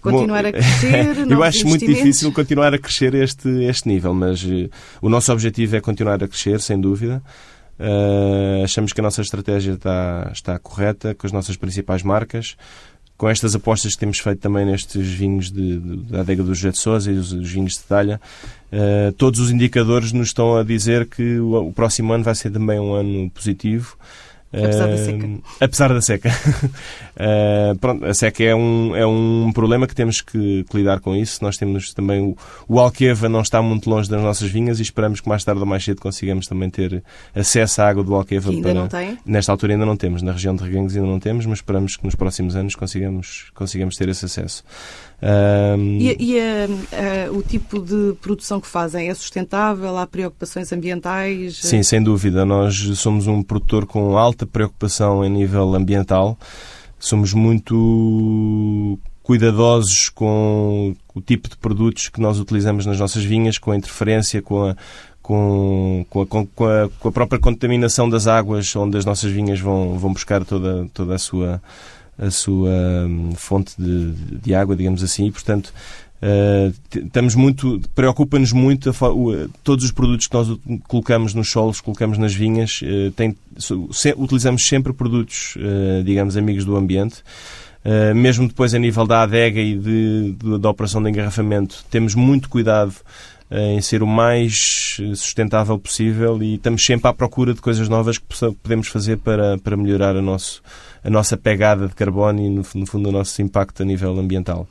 Continuar 0.00 0.42
Bom, 0.42 0.48
a 0.48 0.52
crescer? 0.52 1.30
eu 1.30 1.42
acho 1.42 1.66
muito 1.66 1.86
difícil 1.86 2.32
continuar 2.32 2.74
a 2.74 2.78
crescer 2.78 3.14
este, 3.14 3.48
este 3.64 3.88
nível, 3.88 4.14
mas 4.14 4.42
uh, 4.42 4.68
o 5.00 5.08
nosso 5.08 5.30
objetivo 5.32 5.76
é 5.76 5.80
continuar 5.80 6.22
a 6.24 6.28
crescer, 6.28 6.60
sem 6.60 6.80
dúvida. 6.80 7.22
Uh, 7.78 8.64
achamos 8.64 8.92
que 8.92 9.00
a 9.00 9.02
nossa 9.02 9.22
estratégia 9.22 9.72
está, 9.72 10.30
está 10.32 10.58
correta, 10.58 11.14
com 11.14 11.26
as 11.26 11.32
nossas 11.32 11.56
principais 11.56 12.02
marcas 12.02 12.56
com 13.22 13.30
estas 13.30 13.54
apostas 13.54 13.94
que 13.94 14.00
temos 14.00 14.18
feito 14.18 14.40
também 14.40 14.66
nestes 14.66 15.06
vinhos 15.06 15.48
de, 15.48 15.78
de, 15.78 15.96
da 16.10 16.22
adega 16.22 16.42
do 16.42 16.52
José 16.52 16.72
de 16.72 17.08
e 17.08 17.14
os, 17.14 17.30
os 17.30 17.48
vinhos 17.52 17.74
de 17.74 17.84
talha, 17.84 18.20
uh, 18.72 19.12
todos 19.12 19.38
os 19.38 19.48
indicadores 19.48 20.10
nos 20.10 20.26
estão 20.26 20.56
a 20.56 20.64
dizer 20.64 21.06
que 21.06 21.38
o, 21.38 21.68
o 21.68 21.72
próximo 21.72 22.12
ano 22.12 22.24
vai 22.24 22.34
ser 22.34 22.50
também 22.50 22.80
um 22.80 22.92
ano 22.92 23.30
positivo. 23.30 23.96
Apesar 24.52 24.86
da 24.88 24.98
seca. 24.98 25.26
Uh, 25.26 25.42
apesar 25.60 25.94
da 25.94 26.00
seca. 26.00 26.28
uh, 26.28 27.76
pronto, 27.80 28.04
a 28.04 28.12
seca 28.12 28.44
é 28.44 28.54
um, 28.54 28.94
é 28.94 29.06
um 29.06 29.50
problema 29.52 29.86
que 29.86 29.94
temos 29.94 30.20
que, 30.20 30.64
que 30.68 30.76
lidar 30.76 31.00
com 31.00 31.16
isso. 31.16 31.38
Nós 31.42 31.56
temos 31.56 31.94
também 31.94 32.20
o, 32.20 32.36
o 32.68 32.78
Alqueva 32.78 33.28
não 33.28 33.40
está 33.40 33.62
muito 33.62 33.88
longe 33.88 34.10
das 34.10 34.20
nossas 34.20 34.50
vinhas 34.50 34.78
e 34.78 34.82
esperamos 34.82 35.20
que 35.20 35.28
mais 35.28 35.42
tarde 35.42 35.60
ou 35.60 35.66
mais 35.66 35.82
cedo 35.82 36.00
consigamos 36.00 36.46
também 36.46 36.68
ter 36.68 37.02
acesso 37.34 37.80
à 37.80 37.88
água 37.88 38.04
do 38.04 38.14
Alqueva. 38.14 38.50
Que 38.50 38.56
ainda 38.56 38.68
para... 38.68 38.80
não 38.80 38.88
tem? 38.88 39.18
Nesta 39.24 39.52
altura 39.52 39.72
ainda 39.72 39.86
não 39.86 39.96
temos. 39.96 40.20
Na 40.20 40.32
região 40.32 40.54
de 40.54 40.62
Reganhos 40.62 40.94
ainda 40.94 41.08
não 41.08 41.18
temos, 41.18 41.46
mas 41.46 41.58
esperamos 41.58 41.96
que 41.96 42.04
nos 42.04 42.14
próximos 42.14 42.54
anos 42.54 42.74
consigamos, 42.74 43.46
consigamos 43.54 43.96
ter 43.96 44.08
esse 44.08 44.26
acesso. 44.26 44.62
Um... 45.22 45.98
E, 46.00 46.16
e 46.18 46.40
a, 46.40 47.28
a, 47.28 47.32
o 47.32 47.42
tipo 47.42 47.80
de 47.80 48.14
produção 48.20 48.60
que 48.60 48.66
fazem 48.66 49.08
é 49.08 49.14
sustentável? 49.14 49.96
Há 49.96 50.06
preocupações 50.06 50.72
ambientais? 50.72 51.58
Sim, 51.58 51.82
sem 51.82 52.02
dúvida. 52.02 52.44
Nós 52.44 52.74
somos 52.96 53.28
um 53.28 53.42
produtor 53.42 53.86
com 53.86 54.18
alta 54.18 54.41
preocupação 54.46 55.24
em 55.24 55.30
nível 55.30 55.74
ambiental. 55.74 56.38
Somos 56.98 57.32
muito 57.32 58.98
cuidadosos 59.22 60.08
com 60.08 60.94
o 61.14 61.20
tipo 61.20 61.48
de 61.48 61.56
produtos 61.56 62.08
que 62.08 62.20
nós 62.20 62.38
utilizamos 62.38 62.86
nas 62.86 62.98
nossas 62.98 63.24
vinhas, 63.24 63.58
com 63.58 63.70
a 63.70 63.76
interferência, 63.76 64.42
com 64.42 64.66
a, 64.66 64.76
com, 65.22 66.04
com, 66.10 66.22
a, 66.22 66.26
com, 66.26 66.40
a, 66.40 66.88
com 66.98 67.08
a 67.08 67.12
própria 67.12 67.40
contaminação 67.40 68.08
das 68.08 68.26
águas 68.26 68.74
onde 68.74 68.98
as 68.98 69.04
nossas 69.04 69.30
vinhas 69.30 69.60
vão, 69.60 69.98
vão 69.98 70.12
buscar 70.12 70.44
toda, 70.44 70.88
toda 70.92 71.14
a 71.14 71.18
sua 71.18 71.62
a 72.18 72.30
sua 72.30 72.70
hum, 73.08 73.32
fonte 73.34 73.74
de, 73.78 74.12
de 74.12 74.54
água, 74.54 74.76
digamos 74.76 75.02
assim, 75.02 75.26
e, 75.26 75.32
portanto, 75.32 75.72
estamos 76.94 77.34
muito, 77.34 77.80
preocupa-nos 77.94 78.52
muito 78.52 78.90
a, 78.90 79.12
uh, 79.12 79.48
todos 79.64 79.84
os 79.84 79.90
produtos 79.90 80.28
que 80.28 80.34
nós 80.34 80.48
colocamos 80.86 81.34
nos 81.34 81.50
solos, 81.50 81.80
colocamos 81.80 82.16
nas 82.16 82.32
vinhas, 82.32 82.80
uh, 82.82 83.10
tem, 83.12 83.36
se, 83.58 84.14
utilizamos 84.16 84.66
sempre 84.66 84.92
produtos, 84.92 85.56
digamos, 86.04 86.36
amigos 86.36 86.64
do 86.64 86.76
ambiente. 86.76 87.16
mesmo 88.14 88.46
depois 88.46 88.72
a 88.72 88.78
nível 88.78 89.06
da 89.06 89.22
adega 89.22 89.60
e 89.60 89.76
de, 89.76 90.32
de, 90.32 90.58
da 90.58 90.70
operação 90.70 91.02
de 91.02 91.10
engarrafamento, 91.10 91.84
temos 91.90 92.14
muito 92.14 92.48
cuidado 92.48 92.94
em 93.52 93.80
ser 93.82 94.02
o 94.02 94.06
mais 94.06 94.96
sustentável 95.14 95.78
possível 95.78 96.42
e 96.42 96.54
estamos 96.54 96.84
sempre 96.84 97.08
à 97.08 97.12
procura 97.12 97.52
de 97.52 97.60
coisas 97.60 97.88
novas 97.88 98.16
que 98.16 98.24
podemos 98.62 98.88
fazer 98.88 99.18
para, 99.18 99.58
para 99.58 99.76
melhorar 99.76 100.16
o 100.16 100.22
nosso, 100.22 100.62
a 101.04 101.10
nossa 101.10 101.36
pegada 101.36 101.86
de 101.86 101.94
carbono 101.94 102.40
e, 102.40 102.48
no, 102.48 102.62
no 102.74 102.86
fundo, 102.86 103.08
o 103.08 103.12
nosso 103.12 103.42
impacto 103.42 103.82
a 103.82 103.84
nível 103.84 104.18
ambiental. 104.18 104.66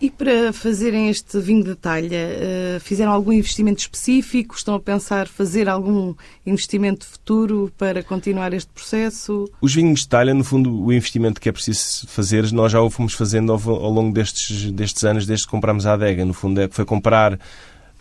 E 0.00 0.10
para 0.10 0.52
fazerem 0.52 1.08
este 1.10 1.38
vinho 1.40 1.62
de 1.62 1.74
talha, 1.74 2.16
eh, 2.16 2.78
fizeram 2.80 3.12
algum 3.12 3.32
investimento 3.32 3.80
específico? 3.80 4.54
Estão 4.54 4.74
a 4.74 4.80
pensar 4.80 5.28
fazer 5.28 5.68
algum 5.68 6.14
investimento 6.46 7.04
futuro 7.04 7.70
para 7.76 8.02
continuar 8.02 8.52
este 8.54 8.70
processo? 8.72 9.48
Os 9.60 9.74
vinhos 9.74 10.00
de 10.00 10.08
talha, 10.08 10.32
no 10.32 10.42
fundo, 10.42 10.84
o 10.84 10.92
investimento 10.92 11.40
que 11.40 11.48
é 11.48 11.52
preciso 11.52 12.06
fazer, 12.08 12.50
nós 12.52 12.72
já 12.72 12.80
o 12.80 12.88
fomos 12.88 13.14
fazendo 13.14 13.52
ao, 13.52 13.60
ao 13.70 13.90
longo 13.90 14.12
destes, 14.12 14.72
destes 14.72 15.04
anos, 15.04 15.26
desde 15.26 15.44
que 15.44 15.50
compramos 15.50 15.84
a 15.86 15.92
adega. 15.92 16.24
No 16.24 16.32
fundo, 16.32 16.60
é, 16.60 16.68
foi 16.68 16.84
comprar 16.84 17.38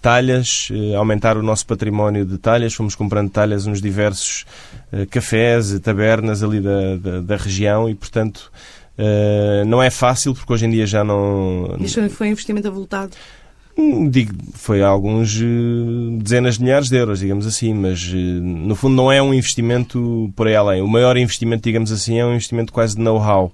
talhas, 0.02 0.70
eh, 0.72 0.96
aumentar 0.96 1.38
o 1.38 1.44
nosso 1.44 1.66
património 1.66 2.26
de 2.26 2.38
talhas. 2.38 2.74
Fomos 2.74 2.96
comprando 2.96 3.30
talhas 3.30 3.66
nos 3.66 3.82
diversos 3.82 4.46
uh, 4.92 5.06
cafés, 5.08 5.80
tabernas 5.80 6.44
ali 6.44 6.60
da, 6.60 6.96
da, 6.98 7.22
da 7.22 7.36
região 7.38 7.88
e, 7.88 7.94
portanto, 7.94 8.52
uh, 8.98 9.66
não 9.66 9.82
é 9.82 9.90
fácil 9.90 10.34
porque 10.34 10.52
hoje 10.52 10.66
em 10.66 10.72
dia 10.72 10.88
já 10.88 11.04
não. 11.04 11.78
Isto 11.80 12.10
foi 12.10 12.28
um 12.28 12.32
investimento 12.32 12.68
avultado? 12.68 13.12
Hum, 13.78 14.10
digo, 14.10 14.34
foi 14.54 14.82
alguns 14.82 15.40
dezenas 16.20 16.58
de 16.58 16.64
milhares 16.64 16.90
de 16.90 16.98
euros, 16.98 17.20
digamos 17.20 17.48
assim, 17.48 17.74
mas 17.74 18.06
no 18.12 18.76
fundo 18.76 18.96
não 18.96 19.10
é 19.10 19.22
um 19.22 19.34
investimento 19.34 20.30
por 20.36 20.46
aí 20.46 20.56
além. 20.56 20.82
O 20.82 20.88
maior 20.88 21.16
investimento, 21.16 21.64
digamos 21.64 21.90
assim, 21.90 22.20
é 22.20 22.26
um 22.26 22.34
investimento 22.34 22.74
quase 22.74 22.96
de 22.98 23.02
know-how 23.02 23.52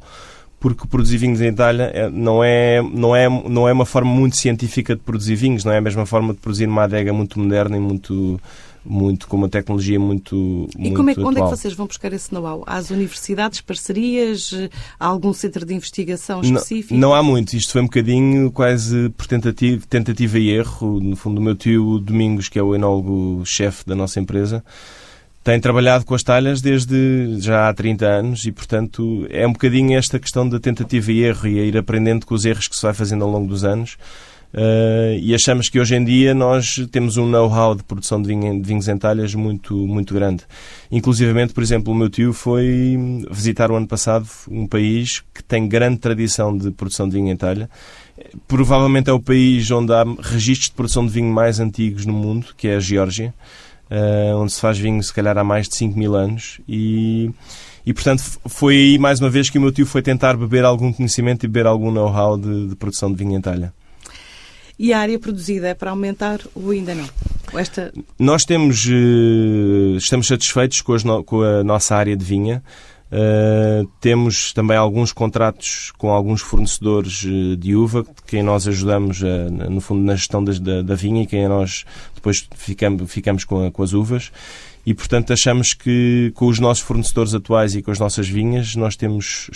porque 0.60 0.88
produzir 0.88 1.18
vinhos 1.18 1.40
em 1.40 1.48
Itália 1.48 1.92
é, 1.94 2.10
não 2.10 2.44
é, 2.44 2.82
não, 2.82 3.16
é, 3.16 3.30
não 3.30 3.68
é 3.68 3.74
uma 3.74 3.86
forma 3.86 4.12
muito 4.12 4.38
científica 4.38 4.96
de 4.96 5.02
produzir 5.02 5.36
vinhos, 5.36 5.64
não 5.64 5.72
é 5.72 5.78
a 5.78 5.82
mesma 5.82 6.06
forma 6.06 6.34
de 6.34 6.40
produzir 6.40 6.68
uma 6.68 6.84
adega 6.84 7.14
muito 7.14 7.40
moderna 7.40 7.78
e 7.78 7.80
muito, 7.80 8.40
muito 8.84 9.28
com 9.28 9.38
uma 9.38 9.48
tecnologia 9.48 10.00
muito 10.00 10.68
E 10.80 10.92
como 10.92 11.12
é, 11.12 11.14
onde 11.18 11.40
é 11.40 11.44
que 11.44 11.50
vocês 11.50 11.76
vão 11.76 11.86
buscar 11.86 12.12
esse 12.12 12.34
know-how? 12.34 12.64
Às 12.66 12.90
universidades, 12.90 13.62
parcerias, 13.62 14.52
há 15.00 15.06
algum 15.06 15.32
centro 15.32 15.64
de 15.64 15.76
investigação 15.76 16.42
específico? 16.42 16.96
Não, 16.96 17.10
não, 17.10 17.16
há 17.16 17.22
muito. 17.22 17.56
Isto 17.56 17.74
foi 17.74 17.82
um 17.82 17.86
bocadinho 17.86 18.52
quase 18.52 19.10
por 19.10 19.28
tentativa, 19.28 19.86
tentativa 19.88 20.40
e 20.40 20.50
erro. 20.50 21.00
No 21.00 21.16
fundo, 21.16 21.40
o 21.40 21.42
meu 21.42 21.56
tio 21.56 22.00
Domingos, 22.00 22.50
que 22.50 22.58
é 22.58 22.64
o 22.64 22.74
enólogo 22.74 23.44
chefe 23.46 23.86
da 23.86 23.94
nossa 23.94 24.20
empresa, 24.20 24.64
tem 25.48 25.62
trabalhado 25.62 26.04
com 26.04 26.14
as 26.14 26.24
talhas 26.24 26.60
desde 26.60 27.38
já 27.40 27.70
há 27.70 27.74
30 27.74 28.06
anos 28.06 28.46
e, 28.46 28.52
portanto, 28.52 29.26
é 29.30 29.48
um 29.48 29.54
bocadinho 29.54 29.98
esta 29.98 30.20
questão 30.20 30.48
da 30.48 30.60
tentativa 30.60 31.10
e 31.10 31.24
erro 31.24 31.48
e 31.48 31.58
a 31.58 31.64
ir 31.64 31.78
aprendendo 31.78 32.26
com 32.26 32.36
os 32.36 32.44
erros 32.44 32.68
que 32.68 32.76
se 32.76 32.82
vai 32.82 32.94
fazendo 32.94 33.24
ao 33.24 33.32
longo 33.32 33.48
dos 33.48 33.64
anos. 33.64 33.94
Uh, 34.54 35.16
e 35.22 35.34
achamos 35.34 35.70
que 35.70 35.80
hoje 35.80 35.96
em 35.96 36.04
dia 36.04 36.34
nós 36.34 36.86
temos 36.92 37.16
um 37.16 37.26
know-how 37.26 37.76
de 37.76 37.84
produção 37.84 38.22
de, 38.22 38.28
vinho, 38.28 38.62
de, 38.62 38.68
vinhos 38.68 38.90
em 38.90 38.98
talhas 38.98 39.34
muito, 39.36 39.74
muito 39.74 40.14
grande. 40.14 40.44
Inclusivamente, 40.92 41.54
por 41.54 41.64
exemplo, 41.64 41.94
o 41.94 41.96
meu 41.96 42.10
tio 42.10 42.34
foi 42.34 42.98
visitar 43.32 43.72
o 43.72 43.76
ano 43.78 43.88
passado 43.88 44.28
um 44.50 44.68
país 44.68 45.24
que 45.34 45.42
tem 45.42 45.66
grande 45.66 46.00
tradição 46.00 46.58
de 46.58 46.72
produção 46.72 47.08
de 47.08 47.16
vinho 47.16 47.32
em 47.32 47.38
talha. 47.38 47.70
Provavelmente 48.50 49.10
é 49.10 49.14
o 49.14 49.20
país 49.22 49.72
onde 49.72 49.94
há 49.94 50.04
registros 50.20 50.70
de 50.70 50.76
produção 50.76 51.06
de 51.06 51.14
vinho 51.14 51.32
mais 51.32 51.62
antigos 51.62 52.06
no 52.06 52.12
mundo, 52.12 52.48
que 52.58 52.68
é 52.68 52.76
a 52.76 52.80
Geórgia 52.82 53.34
uh, 53.92 54.38
onde 54.38 54.52
se 54.52 54.62
faz 54.62 54.78
vinho 54.78 55.02
se 55.02 55.14
calhar 55.14 55.38
há 55.38 55.44
mais 55.44 55.68
de 55.68 55.76
5 55.76 55.98
mil 55.98 56.16
anos 56.16 56.60
e, 56.68 57.32
e 57.86 57.94
portanto 57.94 58.24
foi 58.46 58.76
aí 58.76 59.00
mais 59.00 59.20
uma 59.20 59.30
vez 59.30 59.50
que 59.50 59.58
o 59.58 59.62
meu 59.62 59.72
tio 59.72 59.86
foi 59.86 60.02
tentar 60.02 60.36
beber 60.38 60.64
algum 60.64 60.92
conhecimento 60.92 61.46
e 61.46 61.48
beber 61.48 61.68
algum 61.68 61.92
know-how 61.92 62.38
de, 62.38 62.68
de, 62.68 62.76
produção 62.76 63.12
de 63.12 63.18
vinho 63.18 63.38
em 63.38 63.42
talha. 63.42 63.74
E 64.80 64.94
a 64.94 65.00
área 65.00 65.18
produzida 65.18 65.70
é 65.70 65.74
para 65.74 65.90
aumentar 65.90 66.40
ou 66.54 66.70
ainda 66.70 66.94
não? 66.94 67.10
Esta... 67.54 67.92
Nós 68.20 68.46
temos, 68.46 68.86
uh, 68.86 69.98
estamos 69.98 70.28
satisfeitos 70.28 70.82
com, 70.82 70.96
no, 71.04 71.24
com 71.24 71.42
a 71.42 71.64
nossa 71.64 71.96
área 71.96 72.16
de 72.16 72.24
vinha. 72.24 72.62
Uh, 73.10 73.88
temos 74.02 74.52
também 74.52 74.76
alguns 74.76 75.14
contratos 75.14 75.94
com 75.98 76.10
alguns 76.12 76.42
fornecedores 76.42 77.24
uh, 77.24 77.56
de 77.56 77.74
uva, 77.74 78.06
quem 78.26 78.44
nós 78.44 78.68
ajudamos, 78.68 79.22
uh, 79.22 79.50
no 79.70 79.80
fundo, 79.80 80.04
na 80.04 80.14
gestão 80.16 80.44
da, 80.44 80.82
da, 80.82 80.96
vinha 80.96 81.24
e 81.24 81.26
quem 81.26 81.48
nós 81.48 81.86
depois 82.14 82.46
ficamos, 82.56 83.10
ficamos 83.10 83.46
com, 83.46 83.66
a, 83.66 83.72
com, 83.72 83.82
as 83.82 83.94
uvas. 83.94 84.30
E, 84.86 84.94
portanto, 84.94 85.32
achamos 85.32 85.74
que 85.74 86.34
com 86.36 86.48
os 86.48 86.60
nossos 86.60 86.84
fornecedores 86.84 87.34
atuais 87.34 87.76
e 87.76 87.82
com 87.82 87.92
as 87.92 88.00
nossas 88.00 88.28
vinhas, 88.28 88.76
nós 88.76 88.98
temos 88.98 89.50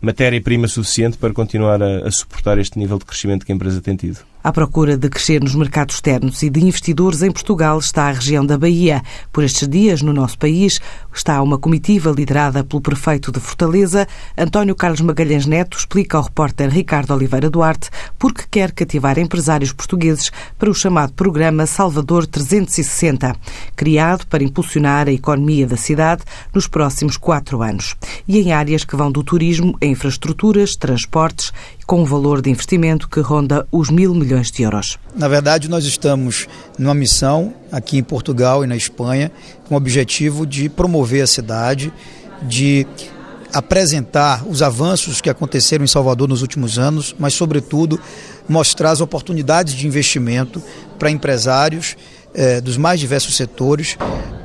matéria-prima 0.00 0.68
suficiente 0.68 1.16
para 1.16 1.32
continuar 1.32 1.82
a, 1.82 2.06
a 2.06 2.10
suportar 2.10 2.58
este 2.58 2.78
nível 2.78 2.98
de 2.98 3.04
crescimento 3.04 3.44
que 3.44 3.50
a 3.50 3.54
empresa 3.54 3.80
tem 3.80 3.96
tido. 3.96 4.33
À 4.44 4.52
procura 4.52 4.94
de 4.98 5.08
crescer 5.08 5.42
nos 5.42 5.54
mercados 5.54 5.94
externos 5.94 6.42
e 6.42 6.50
de 6.50 6.60
investidores 6.60 7.22
em 7.22 7.32
Portugal 7.32 7.78
está 7.78 8.08
a 8.08 8.12
região 8.12 8.44
da 8.44 8.58
Bahia. 8.58 9.02
Por 9.32 9.42
estes 9.42 9.66
dias, 9.66 10.02
no 10.02 10.12
nosso 10.12 10.38
país, 10.38 10.82
está 11.14 11.40
uma 11.40 11.56
comitiva 11.56 12.10
liderada 12.10 12.62
pelo 12.62 12.82
prefeito 12.82 13.32
de 13.32 13.40
Fortaleza, 13.40 14.06
António 14.36 14.74
Carlos 14.74 15.00
Magalhães 15.00 15.46
Neto, 15.46 15.78
explica 15.78 16.18
ao 16.18 16.24
repórter 16.24 16.68
Ricardo 16.68 17.14
Oliveira 17.14 17.48
Duarte 17.48 17.88
porque 18.18 18.44
quer 18.50 18.70
cativar 18.72 19.18
empresários 19.18 19.72
portugueses 19.72 20.30
para 20.58 20.68
o 20.68 20.74
chamado 20.74 21.14
programa 21.14 21.64
Salvador 21.64 22.26
360, 22.26 23.34
criado 23.74 24.26
para 24.26 24.44
impulsionar 24.44 25.08
a 25.08 25.12
economia 25.12 25.66
da 25.66 25.78
cidade 25.78 26.22
nos 26.52 26.68
próximos 26.68 27.16
quatro 27.16 27.62
anos. 27.62 27.96
E 28.28 28.38
em 28.40 28.52
áreas 28.52 28.84
que 28.84 28.94
vão 28.94 29.10
do 29.10 29.24
turismo 29.24 29.74
a 29.80 29.86
infraestruturas, 29.86 30.76
transportes 30.76 31.50
com 31.86 32.02
um 32.02 32.04
valor 32.04 32.40
de 32.40 32.50
investimento 32.50 33.08
que 33.08 33.20
ronda 33.20 33.66
os 33.70 33.90
mil 33.90 34.14
milhões 34.14 34.50
de 34.50 34.62
euros. 34.62 34.98
Na 35.14 35.28
verdade, 35.28 35.68
nós 35.68 35.84
estamos 35.84 36.46
numa 36.78 36.94
missão 36.94 37.52
aqui 37.70 37.98
em 37.98 38.02
Portugal 38.02 38.64
e 38.64 38.66
na 38.66 38.76
Espanha 38.76 39.30
com 39.68 39.74
o 39.74 39.78
objetivo 39.78 40.46
de 40.46 40.68
promover 40.68 41.22
a 41.22 41.26
cidade, 41.26 41.92
de 42.42 42.86
apresentar 43.52 44.44
os 44.48 44.62
avanços 44.62 45.20
que 45.20 45.30
aconteceram 45.30 45.84
em 45.84 45.88
Salvador 45.88 46.28
nos 46.28 46.42
últimos 46.42 46.78
anos, 46.78 47.14
mas, 47.18 47.34
sobretudo, 47.34 48.00
mostrar 48.48 48.90
as 48.90 49.00
oportunidades 49.00 49.74
de 49.74 49.86
investimento 49.86 50.60
para 50.98 51.10
empresários 51.10 51.96
eh, 52.34 52.60
dos 52.60 52.76
mais 52.76 52.98
diversos 52.98 53.36
setores, 53.36 53.96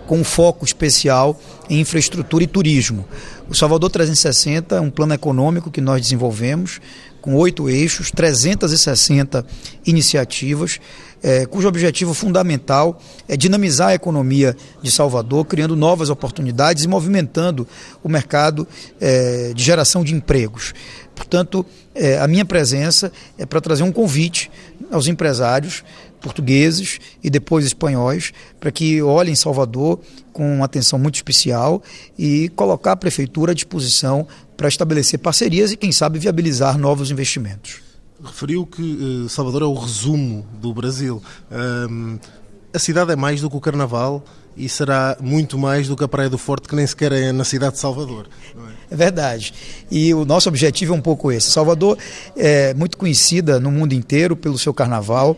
com 0.06 0.24
foco 0.24 0.64
especial 0.64 1.40
em 1.70 1.80
infraestrutura 1.80 2.44
e 2.44 2.48
turismo. 2.48 3.06
O 3.48 3.56
Salvador 3.56 3.90
360 3.90 4.76
é 4.76 4.82
um 4.82 4.92
plano 4.92 5.14
econômico 5.14 5.72
que 5.72 5.82
nós 5.82 6.02
desenvolvemos 6.02 6.80
com 7.22 7.36
oito 7.36 7.70
eixos, 7.70 8.12
360 8.12 9.46
iniciativas, 9.86 10.80
é, 11.22 11.46
cujo 11.46 11.68
objetivo 11.68 12.14
fundamental 12.14 13.00
é 13.28 13.36
dinamizar 13.36 13.90
a 13.90 13.94
economia 13.94 14.56
de 14.82 14.90
Salvador, 14.90 15.46
criando 15.46 15.76
novas 15.76 16.10
oportunidades 16.10 16.84
e 16.84 16.88
movimentando 16.88 17.68
o 18.04 18.10
mercado 18.10 18.68
é, 19.00 19.52
de 19.54 19.64
geração 19.64 20.04
de 20.04 20.14
empregos. 20.14 20.74
Portanto, 21.14 21.66
é, 21.94 22.18
a 22.18 22.28
minha 22.28 22.46
presença 22.46 23.12
é 23.38 23.46
para 23.46 23.60
trazer 23.60 23.84
um 23.84 23.92
convite 23.92 24.50
aos 24.90 25.08
empresários 25.08 25.84
portugueses 26.20 27.00
e 27.24 27.30
depois 27.30 27.66
espanhóis 27.66 28.32
para 28.60 28.72
que 28.72 29.02
olhem 29.02 29.36
Salvador 29.36 30.00
com 30.32 30.56
uma 30.56 30.66
atenção 30.66 31.00
muito 31.00 31.16
especial 31.16 31.82
e 32.18 32.50
colocar 32.56 32.94
a 32.94 32.96
prefeitura 32.96 33.52
à 33.52 33.56
disposição 33.56 34.28
para 34.56 34.68
estabelecer 34.68 35.20
parcerias 35.20 35.72
e, 35.72 35.78
quem 35.78 35.92
sabe, 35.92 36.20
viabilizar 36.20 36.78
novos 36.78 37.12
investimentos. 37.12 37.82
Referiu 38.24 38.66
que 38.66 38.82
uh, 38.82 39.30
Salvador 39.30 39.62
é 39.62 39.66
o 39.66 39.74
resumo 39.74 40.46
do 40.62 40.74
Brasil. 40.74 41.24
Um, 41.90 42.20
a 42.74 42.80
cidade 42.80 43.12
é 43.12 43.16
mais 43.16 43.42
do 43.42 43.50
que 43.50 43.56
o 43.56 43.62
Carnaval 43.62 44.24
e 44.56 44.68
será 44.68 45.18
muito 45.22 45.58
mais 45.58 45.88
do 45.88 45.96
que 45.96 46.04
a 46.04 46.08
Praia 46.08 46.30
do 46.30 46.38
Forte, 46.38 46.68
que 46.68 46.76
nem 46.76 46.86
sequer 46.86 47.14
é 47.14 47.32
na 47.32 47.46
cidade 47.46 47.74
de 47.74 47.80
Salvador. 47.80 48.28
É? 48.90 48.94
é? 48.94 48.96
verdade. 48.96 49.54
E 49.90 50.14
o 50.14 50.26
nosso 50.26 50.50
objetivo 50.50 50.94
é 50.94 50.98
um 50.98 51.02
pouco 51.02 51.32
esse. 51.32 51.50
Salvador 51.50 51.98
é 52.36 52.74
muito 52.74 52.98
conhecida 52.98 53.60
no 53.60 53.72
mundo 53.72 53.94
inteiro 53.94 54.36
pelo 54.36 54.60
seu 54.60 54.74
carnaval 54.74 55.38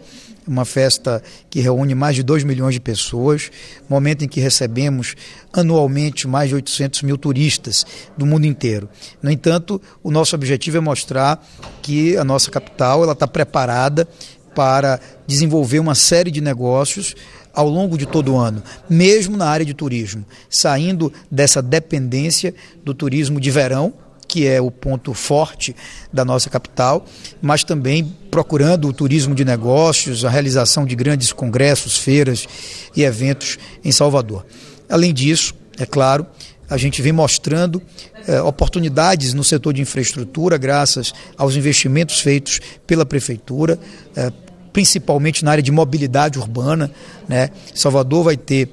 uma 0.52 0.66
festa 0.66 1.24
que 1.50 1.62
reúne 1.62 1.96
mais 1.96 2.16
de 2.16 2.24
2 2.24 2.44
milhões 2.44 2.74
de 2.74 2.80
pessoas, 2.80 3.50
momento 3.90 4.24
em 4.24 4.28
que 4.28 4.42
recebemos 4.42 5.16
anualmente 5.54 6.28
mais 6.28 6.50
de 6.50 6.56
800 6.56 7.04
mil 7.04 7.18
turistas 7.18 7.86
do 8.18 8.26
mundo 8.26 8.46
inteiro. 8.46 8.90
No 9.22 9.32
entanto, 9.32 9.82
o 10.04 10.12
nosso 10.12 10.36
objetivo 10.36 10.78
é 10.78 10.82
mostrar 10.82 11.42
que 11.82 12.18
a 12.18 12.24
nossa 12.24 12.52
capital 12.52 13.04
ela 13.04 13.14
está 13.14 13.28
preparada 13.28 14.08
para 14.54 15.00
desenvolver 15.26 15.80
uma 15.80 15.96
série 15.96 16.30
de 16.30 16.42
negócios 16.42 17.16
ao 17.54 17.70
longo 17.70 17.98
de 17.98 18.06
todo 18.06 18.34
o 18.34 18.38
ano, 18.38 18.62
mesmo 18.90 19.38
na 19.38 19.48
área 19.48 19.66
de 19.66 19.74
turismo, 19.74 20.26
saindo 20.50 21.12
dessa 21.30 21.62
dependência 21.62 22.54
do 22.84 22.94
turismo 22.94 23.40
de 23.40 23.52
verão, 23.52 23.94
que 24.32 24.48
é 24.48 24.62
o 24.62 24.72
ponto 24.72 25.14
forte 25.14 25.76
da 26.12 26.24
nossa 26.24 26.50
capital, 26.50 27.06
mas 27.42 27.66
também 27.66 28.16
procurando 28.32 28.88
o 28.88 28.94
turismo 28.94 29.36
de 29.36 29.44
negócios, 29.44 30.24
a 30.24 30.30
realização 30.30 30.86
de 30.86 30.96
grandes 30.96 31.34
congressos, 31.34 31.98
feiras 31.98 32.48
e 32.96 33.04
eventos 33.04 33.60
em 33.84 33.92
Salvador. 33.92 34.46
Além 34.90 35.14
disso, 35.14 35.54
é 35.78 35.86
claro, 35.86 36.26
a 36.70 36.78
gente 36.78 37.02
vem 37.02 37.12
mostrando 37.12 37.82
eh, 38.26 38.42
oportunidades 38.42 39.34
no 39.34 39.44
setor 39.44 39.74
de 39.74 39.82
infraestrutura, 39.82 40.58
graças 40.58 41.14
aos 41.38 41.58
investimentos 41.58 42.22
feitos 42.22 42.62
pela 42.88 43.06
Prefeitura, 43.06 43.78
eh, 44.16 44.32
principalmente 44.72 45.44
na 45.44 45.52
área 45.52 45.62
de 45.62 45.74
mobilidade 45.74 46.40
urbana. 46.40 46.90
Né? 47.28 47.50
Salvador 47.76 48.24
vai 48.24 48.38
ter, 48.38 48.70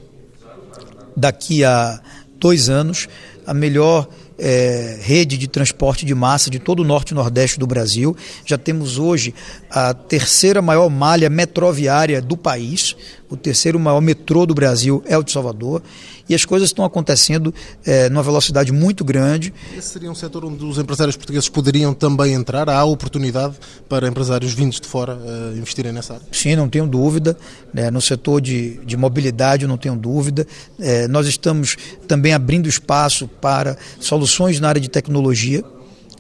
daqui 1.16 1.64
a 1.64 2.00
dois 2.38 2.68
anos, 2.68 3.08
a 3.44 3.52
melhor 3.52 4.06
é, 4.38 4.98
rede 5.02 5.36
de 5.36 5.48
transporte 5.48 6.06
de 6.06 6.14
massa 6.14 6.48
de 6.48 6.58
todo 6.58 6.80
o 6.80 6.84
norte 6.84 7.10
e 7.10 7.14
nordeste 7.14 7.58
do 7.58 7.66
Brasil. 7.66 8.16
Já 8.46 8.56
temos 8.56 8.98
hoje 8.98 9.34
a 9.70 9.92
terceira 9.92 10.62
maior 10.62 10.88
malha 10.88 11.28
metroviária 11.28 12.22
do 12.22 12.36
país, 12.36 12.96
o 13.30 13.36
terceiro 13.36 13.78
maior 13.78 14.00
metrô 14.00 14.46
do 14.46 14.54
Brasil 14.54 15.02
é 15.06 15.16
o 15.16 15.22
de 15.22 15.32
Salvador, 15.32 15.82
e 16.28 16.34
as 16.34 16.44
coisas 16.44 16.68
estão 16.68 16.84
acontecendo 16.84 17.54
é, 17.84 18.08
numa 18.08 18.22
velocidade 18.22 18.70
muito 18.72 19.04
grande. 19.04 19.52
Esse 19.76 19.88
seria 19.88 20.10
um 20.10 20.14
setor 20.14 20.44
onde 20.44 20.62
os 20.64 20.78
empresários 20.78 21.16
portugueses 21.16 21.48
poderiam 21.48 21.94
também 21.94 22.34
entrar? 22.34 22.68
Há 22.68 22.84
oportunidade 22.84 23.54
para 23.88 24.06
empresários 24.08 24.52
vindos 24.52 24.80
de 24.80 24.86
fora 24.86 25.16
uh, 25.16 25.56
investirem 25.56 25.92
nessa 25.92 26.14
área? 26.14 26.26
Sim, 26.30 26.56
não 26.56 26.68
tenho 26.68 26.86
dúvida. 26.86 27.36
Né, 27.72 27.90
no 27.90 28.00
setor 28.00 28.40
de, 28.40 28.78
de 28.84 28.96
mobilidade, 28.96 29.66
não 29.66 29.78
tenho 29.78 29.96
dúvida. 29.96 30.46
É, 30.78 31.08
nós 31.08 31.26
estamos 31.26 31.76
também 32.06 32.32
abrindo 32.32 32.68
espaço 32.68 33.26
para 33.26 33.76
soluções 34.00 34.60
na 34.60 34.68
área 34.68 34.80
de 34.80 34.88
tecnologia. 34.88 35.64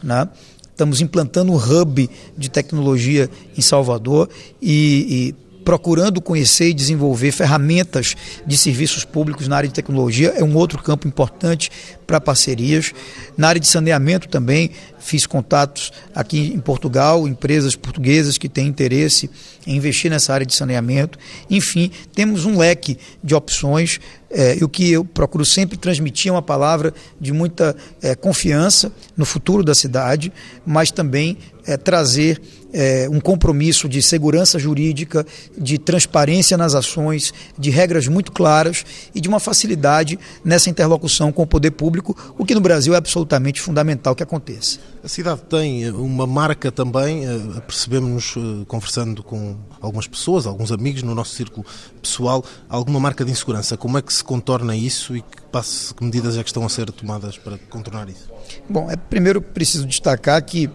Né? 0.02 0.28
Estamos 0.70 1.00
implantando 1.00 1.52
um 1.52 1.56
hub 1.56 2.08
de 2.36 2.48
tecnologia 2.48 3.28
em 3.56 3.60
Salvador 3.60 4.28
e, 4.62 5.34
e 5.34 5.47
procurando 5.68 6.22
conhecer 6.22 6.70
e 6.70 6.72
desenvolver 6.72 7.30
ferramentas 7.30 8.16
de 8.46 8.56
serviços 8.56 9.04
públicos 9.04 9.46
na 9.46 9.54
área 9.58 9.68
de 9.68 9.74
tecnologia, 9.74 10.32
é 10.34 10.42
um 10.42 10.56
outro 10.56 10.82
campo 10.82 11.06
importante 11.06 11.70
para 12.06 12.18
parcerias. 12.18 12.94
Na 13.36 13.48
área 13.48 13.60
de 13.60 13.66
saneamento 13.66 14.30
também 14.30 14.70
fiz 14.98 15.26
contatos 15.26 15.92
aqui 16.14 16.54
em 16.54 16.58
Portugal, 16.58 17.28
empresas 17.28 17.76
portuguesas 17.76 18.38
que 18.38 18.48
têm 18.48 18.66
interesse 18.66 19.28
em 19.66 19.76
investir 19.76 20.10
nessa 20.10 20.32
área 20.32 20.46
de 20.46 20.54
saneamento. 20.54 21.18
Enfim, 21.50 21.90
temos 22.14 22.46
um 22.46 22.56
leque 22.56 22.96
de 23.22 23.34
opções 23.34 24.00
é, 24.30 24.56
e 24.58 24.64
o 24.64 24.70
que 24.70 24.90
eu 24.90 25.04
procuro 25.04 25.44
sempre 25.44 25.76
transmitir 25.76 26.30
é 26.30 26.32
uma 26.32 26.40
palavra 26.40 26.94
de 27.20 27.30
muita 27.30 27.76
é, 28.00 28.14
confiança 28.14 28.90
no 29.14 29.26
futuro 29.26 29.62
da 29.62 29.74
cidade, 29.74 30.32
mas 30.64 30.90
também 30.90 31.36
é, 31.66 31.76
trazer 31.76 32.40
é, 32.72 33.08
um 33.10 33.20
compromisso 33.20 33.88
de 33.88 34.02
segurança 34.02 34.58
jurídica, 34.58 35.26
de 35.56 35.78
transparência 35.78 36.56
nas 36.56 36.74
ações, 36.74 37.32
de 37.58 37.70
regras 37.70 38.06
muito 38.06 38.32
claras 38.32 38.84
e 39.14 39.20
de 39.20 39.28
uma 39.28 39.40
facilidade 39.40 40.18
nessa 40.44 40.70
interlocução 40.70 41.32
com 41.32 41.42
o 41.42 41.46
poder 41.46 41.70
público, 41.72 42.16
o 42.36 42.44
que 42.44 42.54
no 42.54 42.60
Brasil 42.60 42.94
é 42.94 42.96
absolutamente 42.96 43.60
fundamental 43.60 44.14
que 44.14 44.22
aconteça. 44.22 44.78
A 45.02 45.08
cidade 45.08 45.42
tem 45.48 45.90
uma 45.90 46.26
marca 46.26 46.70
também, 46.70 47.24
eh, 47.24 47.60
percebemos 47.66 48.34
eh, 48.36 48.64
conversando 48.66 49.22
com 49.22 49.56
algumas 49.80 50.06
pessoas, 50.06 50.46
alguns 50.46 50.72
amigos 50.72 51.02
no 51.02 51.14
nosso 51.14 51.34
círculo 51.34 51.64
pessoal, 52.02 52.44
alguma 52.68 52.98
marca 52.98 53.24
de 53.24 53.30
insegurança. 53.30 53.76
Como 53.76 53.96
é 53.96 54.02
que 54.02 54.12
se 54.12 54.24
contorna 54.24 54.76
isso 54.76 55.16
e 55.16 55.22
que, 55.22 55.42
passo, 55.52 55.94
que 55.94 56.04
medidas 56.04 56.36
é 56.36 56.42
que 56.42 56.48
estão 56.50 56.66
a 56.66 56.68
ser 56.68 56.90
tomadas 56.90 57.38
para 57.38 57.56
contornar 57.70 58.08
isso? 58.08 58.28
Bom, 58.68 58.90
é, 58.90 58.96
primeiro 58.96 59.40
preciso 59.40 59.86
destacar 59.86 60.42
que 60.44 60.68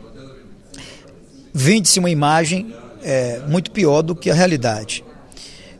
vende-se 1.53 1.99
uma 1.99 2.09
imagem 2.09 2.73
é, 3.03 3.39
muito 3.47 3.71
pior 3.71 4.01
do 4.01 4.15
que 4.15 4.29
a 4.29 4.33
realidade. 4.33 5.03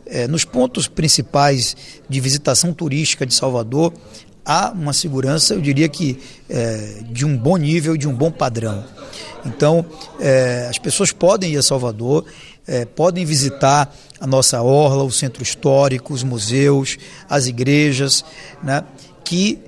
É, 0.06 0.28
nos 0.28 0.46
pontos 0.46 0.88
principais 0.88 1.76
de 2.08 2.20
visitação 2.20 2.74
turística 2.74 3.26
de 3.26 3.34
Salvador, 3.34 3.94
há 4.46 4.72
uma 4.72 4.94
segurança, 4.94 5.54
eu 5.54 5.62
diria 5.62 5.88
que 5.90 6.20
é, 6.50 7.00
de 7.10 7.26
um 7.26 7.38
bom 7.38 7.58
nível, 7.58 7.98
de 7.98 8.08
um 8.08 8.14
bom 8.14 8.30
padrão. 8.30 8.84
Então, 9.46 9.86
é, 10.20 10.68
as 10.70 10.78
pessoas 10.78 11.12
podem 11.12 11.54
ir 11.54 11.58
a 11.58 11.64
Salvador, 11.64 12.26
é, 12.68 12.86
podem 12.86 13.26
visitar 13.26 13.94
a 14.20 14.28
nossa 14.28 14.62
orla, 14.62 15.04
o 15.04 15.12
centro 15.12 15.44
histórico, 15.44 16.14
os 16.14 16.24
museus, 16.24 16.98
as 17.30 17.48
igrejas, 17.48 18.24
né, 18.62 18.84
que 19.24 19.60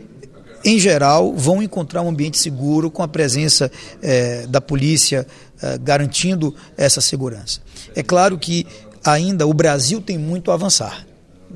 em 0.65 0.79
geral, 0.79 1.31
vão 1.35 1.61
encontrar 1.61 2.01
um 2.01 2.09
ambiente 2.09 2.39
seguro 2.39 2.89
com 2.89 3.03
a 3.03 3.07
presença 3.07 3.71
é, 4.01 4.47
da 4.47 4.59
polícia 4.59 5.27
é, 5.61 5.77
garantindo 5.77 6.55
essa 6.75 6.99
segurança. 6.99 7.61
É 7.95 8.01
claro 8.01 8.35
que 8.39 8.65
ainda 9.03 9.45
o 9.45 9.53
Brasil 9.53 10.01
tem 10.01 10.17
muito 10.17 10.49
a 10.49 10.55
avançar. 10.55 11.05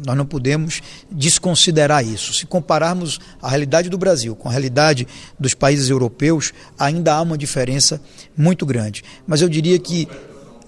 Nós 0.05 0.15
não 0.15 0.25
podemos 0.25 0.81
desconsiderar 1.11 2.05
isso. 2.05 2.33
Se 2.33 2.45
compararmos 2.45 3.19
a 3.41 3.49
realidade 3.49 3.89
do 3.89 3.97
Brasil 3.97 4.35
com 4.35 4.47
a 4.47 4.51
realidade 4.51 5.07
dos 5.39 5.55
países 5.55 5.89
europeus, 5.89 6.53
ainda 6.77 7.15
há 7.15 7.21
uma 7.21 7.37
diferença 7.37 7.99
muito 8.37 8.65
grande. 8.65 9.03
Mas 9.27 9.41
eu 9.41 9.49
diria 9.49 9.79
que 9.79 10.07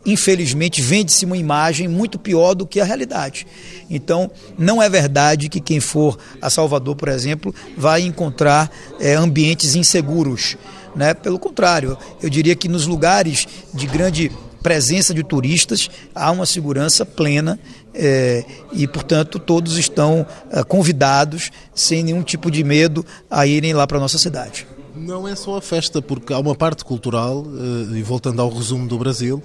infelizmente, 0.05 0.81
vende-se 0.81 1.25
uma 1.25 1.37
imagem 1.37 1.87
muito 1.87 2.17
pior 2.17 2.53
do 2.53 2.65
que 2.65 2.79
a 2.79 2.85
realidade. 2.85 3.45
Então, 3.89 4.31
não 4.57 4.81
é 4.81 4.89
verdade 4.89 5.49
que 5.49 5.59
quem 5.59 5.79
for 5.79 6.17
a 6.41 6.49
Salvador, 6.49 6.95
por 6.95 7.09
exemplo, 7.09 7.53
vai 7.77 8.01
encontrar 8.01 8.71
é, 8.99 9.13
ambientes 9.13 9.75
inseguros. 9.75 10.57
Né? 10.95 11.13
Pelo 11.13 11.39
contrário, 11.39 11.97
eu 12.21 12.29
diria 12.29 12.55
que 12.55 12.67
nos 12.67 12.85
lugares 12.85 13.47
de 13.73 13.87
grande 13.87 14.31
presença 14.61 15.13
de 15.13 15.23
turistas 15.23 15.89
há 16.13 16.29
uma 16.31 16.45
segurança 16.45 17.05
plena 17.05 17.59
é, 17.93 18.45
e, 18.71 18.87
portanto, 18.87 19.39
todos 19.39 19.77
estão 19.77 20.25
é, 20.51 20.63
convidados, 20.63 21.51
sem 21.73 22.03
nenhum 22.03 22.21
tipo 22.21 22.49
de 22.49 22.63
medo, 22.63 23.05
a 23.29 23.45
irem 23.45 23.73
lá 23.73 23.85
para 23.85 23.97
a 23.97 24.01
nossa 24.01 24.17
cidade. 24.17 24.67
Não 24.95 25.27
é 25.27 25.35
só 25.35 25.57
a 25.57 25.61
festa, 25.61 26.01
porque 26.01 26.33
há 26.33 26.39
uma 26.39 26.53
parte 26.53 26.83
cultural, 26.83 27.45
eh, 27.45 27.97
e 27.97 28.03
voltando 28.03 28.41
ao 28.41 28.49
resumo 28.49 28.87
do 28.87 28.97
Brasil, 28.97 29.41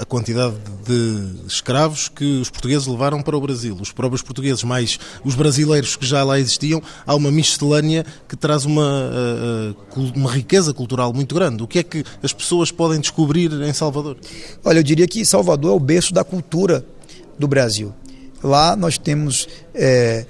a 0.00 0.04
quantidade 0.06 0.54
de 0.86 1.46
escravos 1.46 2.08
que 2.08 2.40
os 2.40 2.48
portugueses 2.48 2.86
levaram 2.86 3.20
para 3.20 3.36
o 3.36 3.40
Brasil. 3.40 3.76
Os 3.78 3.92
próprios 3.92 4.22
portugueses, 4.22 4.64
mais 4.64 4.98
os 5.22 5.34
brasileiros 5.34 5.94
que 5.94 6.06
já 6.06 6.24
lá 6.24 6.40
existiam, 6.40 6.82
há 7.06 7.14
uma 7.14 7.30
miscelânea 7.30 8.06
que 8.26 8.34
traz 8.34 8.64
uma, 8.64 9.10
eh, 9.12 9.74
eh, 9.74 10.12
uma 10.16 10.32
riqueza 10.32 10.72
cultural 10.72 11.12
muito 11.12 11.34
grande. 11.34 11.62
O 11.62 11.66
que 11.66 11.80
é 11.80 11.82
que 11.82 12.02
as 12.22 12.32
pessoas 12.32 12.70
podem 12.70 12.98
descobrir 12.98 13.52
em 13.52 13.74
Salvador? 13.74 14.16
Olha, 14.64 14.78
eu 14.78 14.82
diria 14.82 15.06
que 15.06 15.22
Salvador 15.22 15.72
é 15.72 15.74
o 15.74 15.80
berço 15.80 16.14
da 16.14 16.24
cultura 16.24 16.82
do 17.38 17.46
Brasil. 17.46 17.92
Lá 18.42 18.74
nós 18.74 18.96
temos 18.96 19.46
é, 19.74 20.24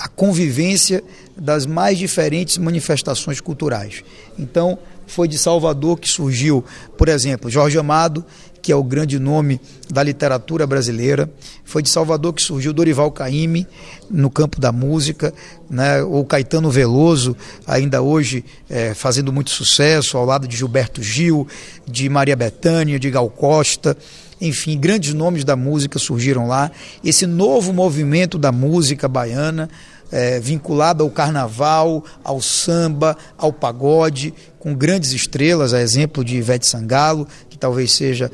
a 0.00 0.08
convivência 0.08 1.04
das 1.36 1.64
mais 1.64 1.96
diferentes 1.96 2.58
manifestações 2.58 3.40
culturais. 3.40 4.02
Então, 4.36 4.78
foi 5.10 5.26
de 5.26 5.36
Salvador 5.36 5.98
que 5.98 6.08
surgiu, 6.08 6.64
por 6.96 7.08
exemplo, 7.08 7.50
Jorge 7.50 7.76
Amado, 7.76 8.24
que 8.62 8.70
é 8.70 8.76
o 8.76 8.84
grande 8.84 9.18
nome 9.18 9.60
da 9.90 10.02
literatura 10.02 10.66
brasileira. 10.66 11.28
Foi 11.64 11.82
de 11.82 11.88
Salvador 11.88 12.32
que 12.32 12.42
surgiu 12.42 12.72
Dorival 12.72 13.10
Caymmi 13.10 13.66
no 14.08 14.30
campo 14.30 14.60
da 14.60 14.70
música, 14.70 15.34
né? 15.68 16.02
ou 16.02 16.24
Caetano 16.24 16.70
Veloso, 16.70 17.36
ainda 17.66 18.00
hoje 18.02 18.44
é, 18.68 18.94
fazendo 18.94 19.32
muito 19.32 19.50
sucesso, 19.50 20.16
ao 20.16 20.24
lado 20.24 20.46
de 20.46 20.56
Gilberto 20.56 21.02
Gil, 21.02 21.48
de 21.86 22.08
Maria 22.08 22.36
Bethânia, 22.36 22.98
de 22.98 23.10
Gal 23.10 23.28
Costa. 23.28 23.96
Enfim, 24.40 24.78
grandes 24.78 25.12
nomes 25.12 25.44
da 25.44 25.56
música 25.56 25.98
surgiram 25.98 26.46
lá. 26.46 26.70
Esse 27.04 27.26
novo 27.26 27.72
movimento 27.72 28.38
da 28.38 28.52
música 28.52 29.08
baiana 29.08 29.68
é, 30.10 30.40
vinculado 30.40 31.02
ao 31.02 31.10
carnaval, 31.10 32.04
ao 32.22 32.40
samba, 32.40 33.16
ao 33.38 33.52
pagode, 33.52 34.34
com 34.58 34.74
grandes 34.74 35.12
estrelas, 35.12 35.72
a 35.72 35.80
exemplo 35.80 36.24
de 36.24 36.36
Ivete 36.36 36.66
Sangalo, 36.66 37.26
que 37.48 37.56
talvez 37.56 37.92
seja 37.92 38.30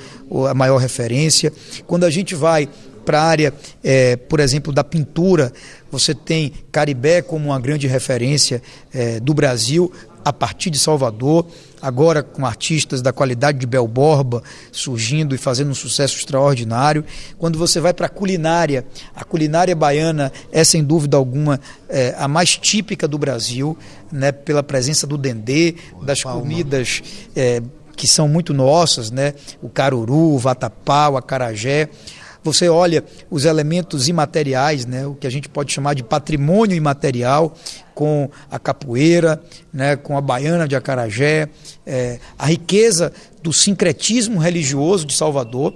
a 0.48 0.54
maior 0.54 0.78
referência. 0.78 1.52
Quando 1.86 2.04
a 2.04 2.10
gente 2.10 2.34
vai 2.34 2.68
para 3.06 3.22
a 3.22 3.24
área, 3.24 3.54
é, 3.82 4.16
por 4.16 4.40
exemplo, 4.40 4.72
da 4.72 4.84
pintura, 4.84 5.52
você 5.90 6.14
tem 6.14 6.52
Caribé 6.72 7.22
como 7.22 7.46
uma 7.46 7.60
grande 7.60 7.86
referência 7.86 8.60
é, 8.92 9.20
do 9.20 9.32
Brasil, 9.32 9.90
a 10.24 10.32
partir 10.32 10.70
de 10.70 10.78
Salvador, 10.80 11.46
agora 11.80 12.20
com 12.20 12.44
artistas 12.44 13.00
da 13.00 13.12
qualidade 13.12 13.58
de 13.58 13.66
Bel 13.66 13.86
Borba 13.86 14.42
surgindo 14.72 15.36
e 15.36 15.38
fazendo 15.38 15.70
um 15.70 15.74
sucesso 15.74 16.16
extraordinário. 16.16 17.04
Quando 17.38 17.56
você 17.60 17.78
vai 17.78 17.94
para 17.94 18.06
a 18.06 18.08
culinária, 18.08 18.84
a 19.14 19.22
culinária 19.22 19.76
baiana 19.76 20.32
é 20.50 20.64
sem 20.64 20.82
dúvida 20.82 21.16
alguma 21.16 21.60
é, 21.88 22.12
a 22.18 22.26
mais 22.26 22.56
típica 22.56 23.06
do 23.06 23.16
Brasil, 23.16 23.78
né, 24.10 24.32
pela 24.32 24.64
presença 24.64 25.06
do 25.06 25.16
dendê, 25.16 25.76
das 26.02 26.24
Palma. 26.24 26.40
comidas 26.40 27.04
é, 27.36 27.62
que 27.94 28.08
são 28.08 28.26
muito 28.26 28.52
nossas, 28.52 29.12
né, 29.12 29.32
o 29.62 29.68
caruru, 29.68 30.34
o 30.34 30.38
vatapá, 30.38 31.08
o 31.08 31.16
acarajé. 31.16 31.88
Você 32.46 32.68
olha 32.68 33.04
os 33.30 33.44
elementos 33.44 34.08
imateriais, 34.08 34.86
né, 34.86 35.06
o 35.06 35.14
que 35.14 35.26
a 35.26 35.30
gente 35.30 35.48
pode 35.48 35.72
chamar 35.72 35.94
de 35.94 36.02
patrimônio 36.02 36.76
imaterial, 36.76 37.54
com 37.94 38.30
a 38.50 38.58
capoeira, 38.58 39.42
né, 39.72 39.96
com 39.96 40.16
a 40.16 40.20
baiana 40.20 40.68
de 40.68 40.76
Acarajé, 40.76 41.48
é, 41.86 42.18
a 42.38 42.46
riqueza 42.46 43.12
do 43.42 43.52
sincretismo 43.52 44.38
religioso 44.38 45.06
de 45.06 45.14
Salvador, 45.14 45.74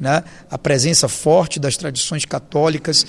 né, 0.00 0.24
a 0.50 0.58
presença 0.58 1.08
forte 1.08 1.60
das 1.60 1.76
tradições 1.76 2.24
católicas 2.24 3.06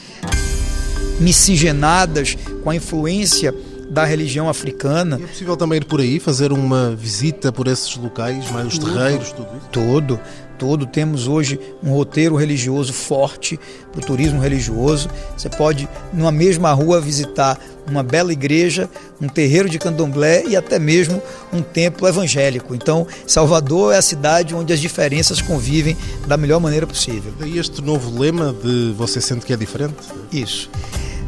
miscigenadas 1.19 2.37
com 2.63 2.69
a 2.69 2.75
influência 2.75 3.53
da 3.89 4.05
religião 4.05 4.47
africana. 4.47 5.17
E 5.19 5.23
é 5.23 5.27
possível 5.27 5.57
também 5.57 5.77
ir 5.77 5.85
por 5.85 5.99
aí, 5.99 6.19
fazer 6.19 6.51
uma 6.51 6.95
visita 6.95 7.51
por 7.51 7.67
esses 7.67 7.95
locais, 7.95 8.49
mais 8.51 8.67
os 8.67 8.77
terreiros, 8.77 9.31
tudo 9.31 9.49
isso? 9.57 9.69
Tudo, 9.71 10.19
tudo. 10.57 10.85
Temos 10.85 11.27
hoje 11.27 11.59
um 11.83 11.91
roteiro 11.91 12.35
religioso 12.35 12.93
forte 12.93 13.59
para 13.91 13.99
o 13.99 14.05
turismo 14.05 14.39
religioso. 14.39 15.09
Você 15.35 15.49
pode, 15.49 15.89
numa 16.13 16.31
mesma 16.31 16.71
rua, 16.71 17.01
visitar 17.01 17.59
uma 17.87 18.03
bela 18.03 18.31
igreja, 18.31 18.87
um 19.19 19.27
terreiro 19.27 19.67
de 19.67 19.79
candomblé 19.79 20.43
e 20.45 20.55
até 20.55 20.77
mesmo 20.77 21.19
um 21.51 21.61
templo 21.61 22.07
evangélico. 22.07 22.75
Então, 22.75 23.07
Salvador 23.25 23.93
é 23.93 23.97
a 23.97 24.01
cidade 24.01 24.53
onde 24.53 24.71
as 24.71 24.79
diferenças 24.79 25.41
convivem 25.41 25.97
da 26.27 26.37
melhor 26.37 26.59
maneira 26.59 26.85
possível. 26.85 27.33
E 27.43 27.57
este 27.57 27.81
novo 27.81 28.19
lema 28.19 28.55
de 28.63 28.93
você 28.95 29.19
sente 29.19 29.45
que 29.45 29.53
é 29.53 29.57
diferente? 29.57 29.95
Isso. 30.31 30.69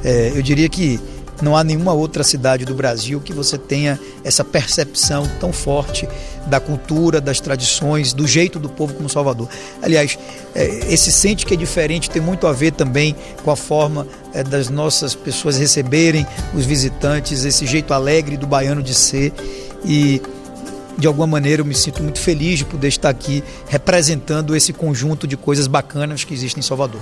É, 0.04 0.32
eu 0.36 0.41
diria 0.41 0.69
que 0.69 1.00
não 1.41 1.56
há 1.56 1.63
nenhuma 1.63 1.93
outra 1.93 2.23
cidade 2.23 2.65
do 2.65 2.73
Brasil 2.73 3.19
que 3.19 3.34
você 3.34 3.58
tenha 3.58 3.99
essa 4.23 4.43
percepção 4.43 5.30
tão 5.39 5.51
forte 5.51 6.08
da 6.47 6.60
cultura, 6.60 7.21
das 7.21 7.39
tradições, 7.39 8.13
do 8.13 8.27
jeito 8.27 8.60
do 8.60 8.69
povo 8.69 8.93
como 8.93 9.10
Salvador. 9.10 9.47
Aliás, 9.82 10.17
é, 10.56 10.93
esse 10.93 11.12
sente 11.12 11.45
que 11.45 11.54
é 11.54 11.58
diferente 11.58 12.10
tem 12.10 12.21
muito 12.21 12.47
a 12.47 12.54
ver 12.54 12.71
também 12.71 13.15
com 13.43 13.51
a 13.51 13.56
forma 13.56 14.08
é, 14.34 14.43
das 14.43 14.69
nossas 14.69 15.15
pessoas 15.15 15.58
receberem 15.58 16.25
os 16.54 16.65
visitantes, 16.65 17.43
esse 17.43 17.65
jeito 17.65 17.93
alegre 17.93 18.38
do 18.38 18.47
baiano 18.47 18.82
de 18.82 18.93
ser 18.93 19.34
e 19.86 20.21
de 20.97 21.08
alguma 21.08 21.27
maneira 21.27 21.62
eu 21.62 21.65
me 21.65 21.73
sinto 21.73 22.04
muito 22.04 22.19
feliz 22.19 22.60
de 22.60 22.65
poder 22.65 22.88
estar 22.88 23.10
aqui 23.10 23.43
representando 23.67 24.56
esse 24.56 24.73
conjunto 24.73 25.27
de 25.27 25.38
coisas 25.38 25.67
bacanas 25.67 26.23
que 26.23 26.34
existem 26.34 26.60
em 26.60 26.63
Salvador. 26.63 27.01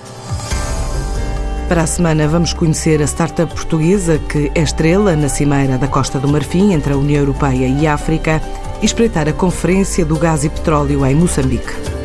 Para 1.69 1.83
a 1.83 1.87
semana 1.87 2.27
vamos 2.27 2.51
conhecer 2.51 2.99
a 2.99 3.05
startup 3.05 3.53
portuguesa 3.53 4.17
que 4.17 4.51
é 4.55 4.61
estrela 4.63 5.15
na 5.15 5.29
cimeira 5.29 5.77
da 5.77 5.87
Costa 5.87 6.19
do 6.19 6.27
Marfim 6.27 6.73
entre 6.73 6.93
a 6.93 6.97
União 6.97 7.19
Europeia 7.19 7.67
e 7.67 7.85
a 7.85 7.93
África 7.93 8.41
e 8.81 8.85
espreitar 8.87 9.29
a 9.29 9.33
Conferência 9.33 10.03
do 10.03 10.17
Gás 10.17 10.43
e 10.43 10.49
Petróleo 10.49 11.05
em 11.05 11.13
Moçambique. 11.13 11.98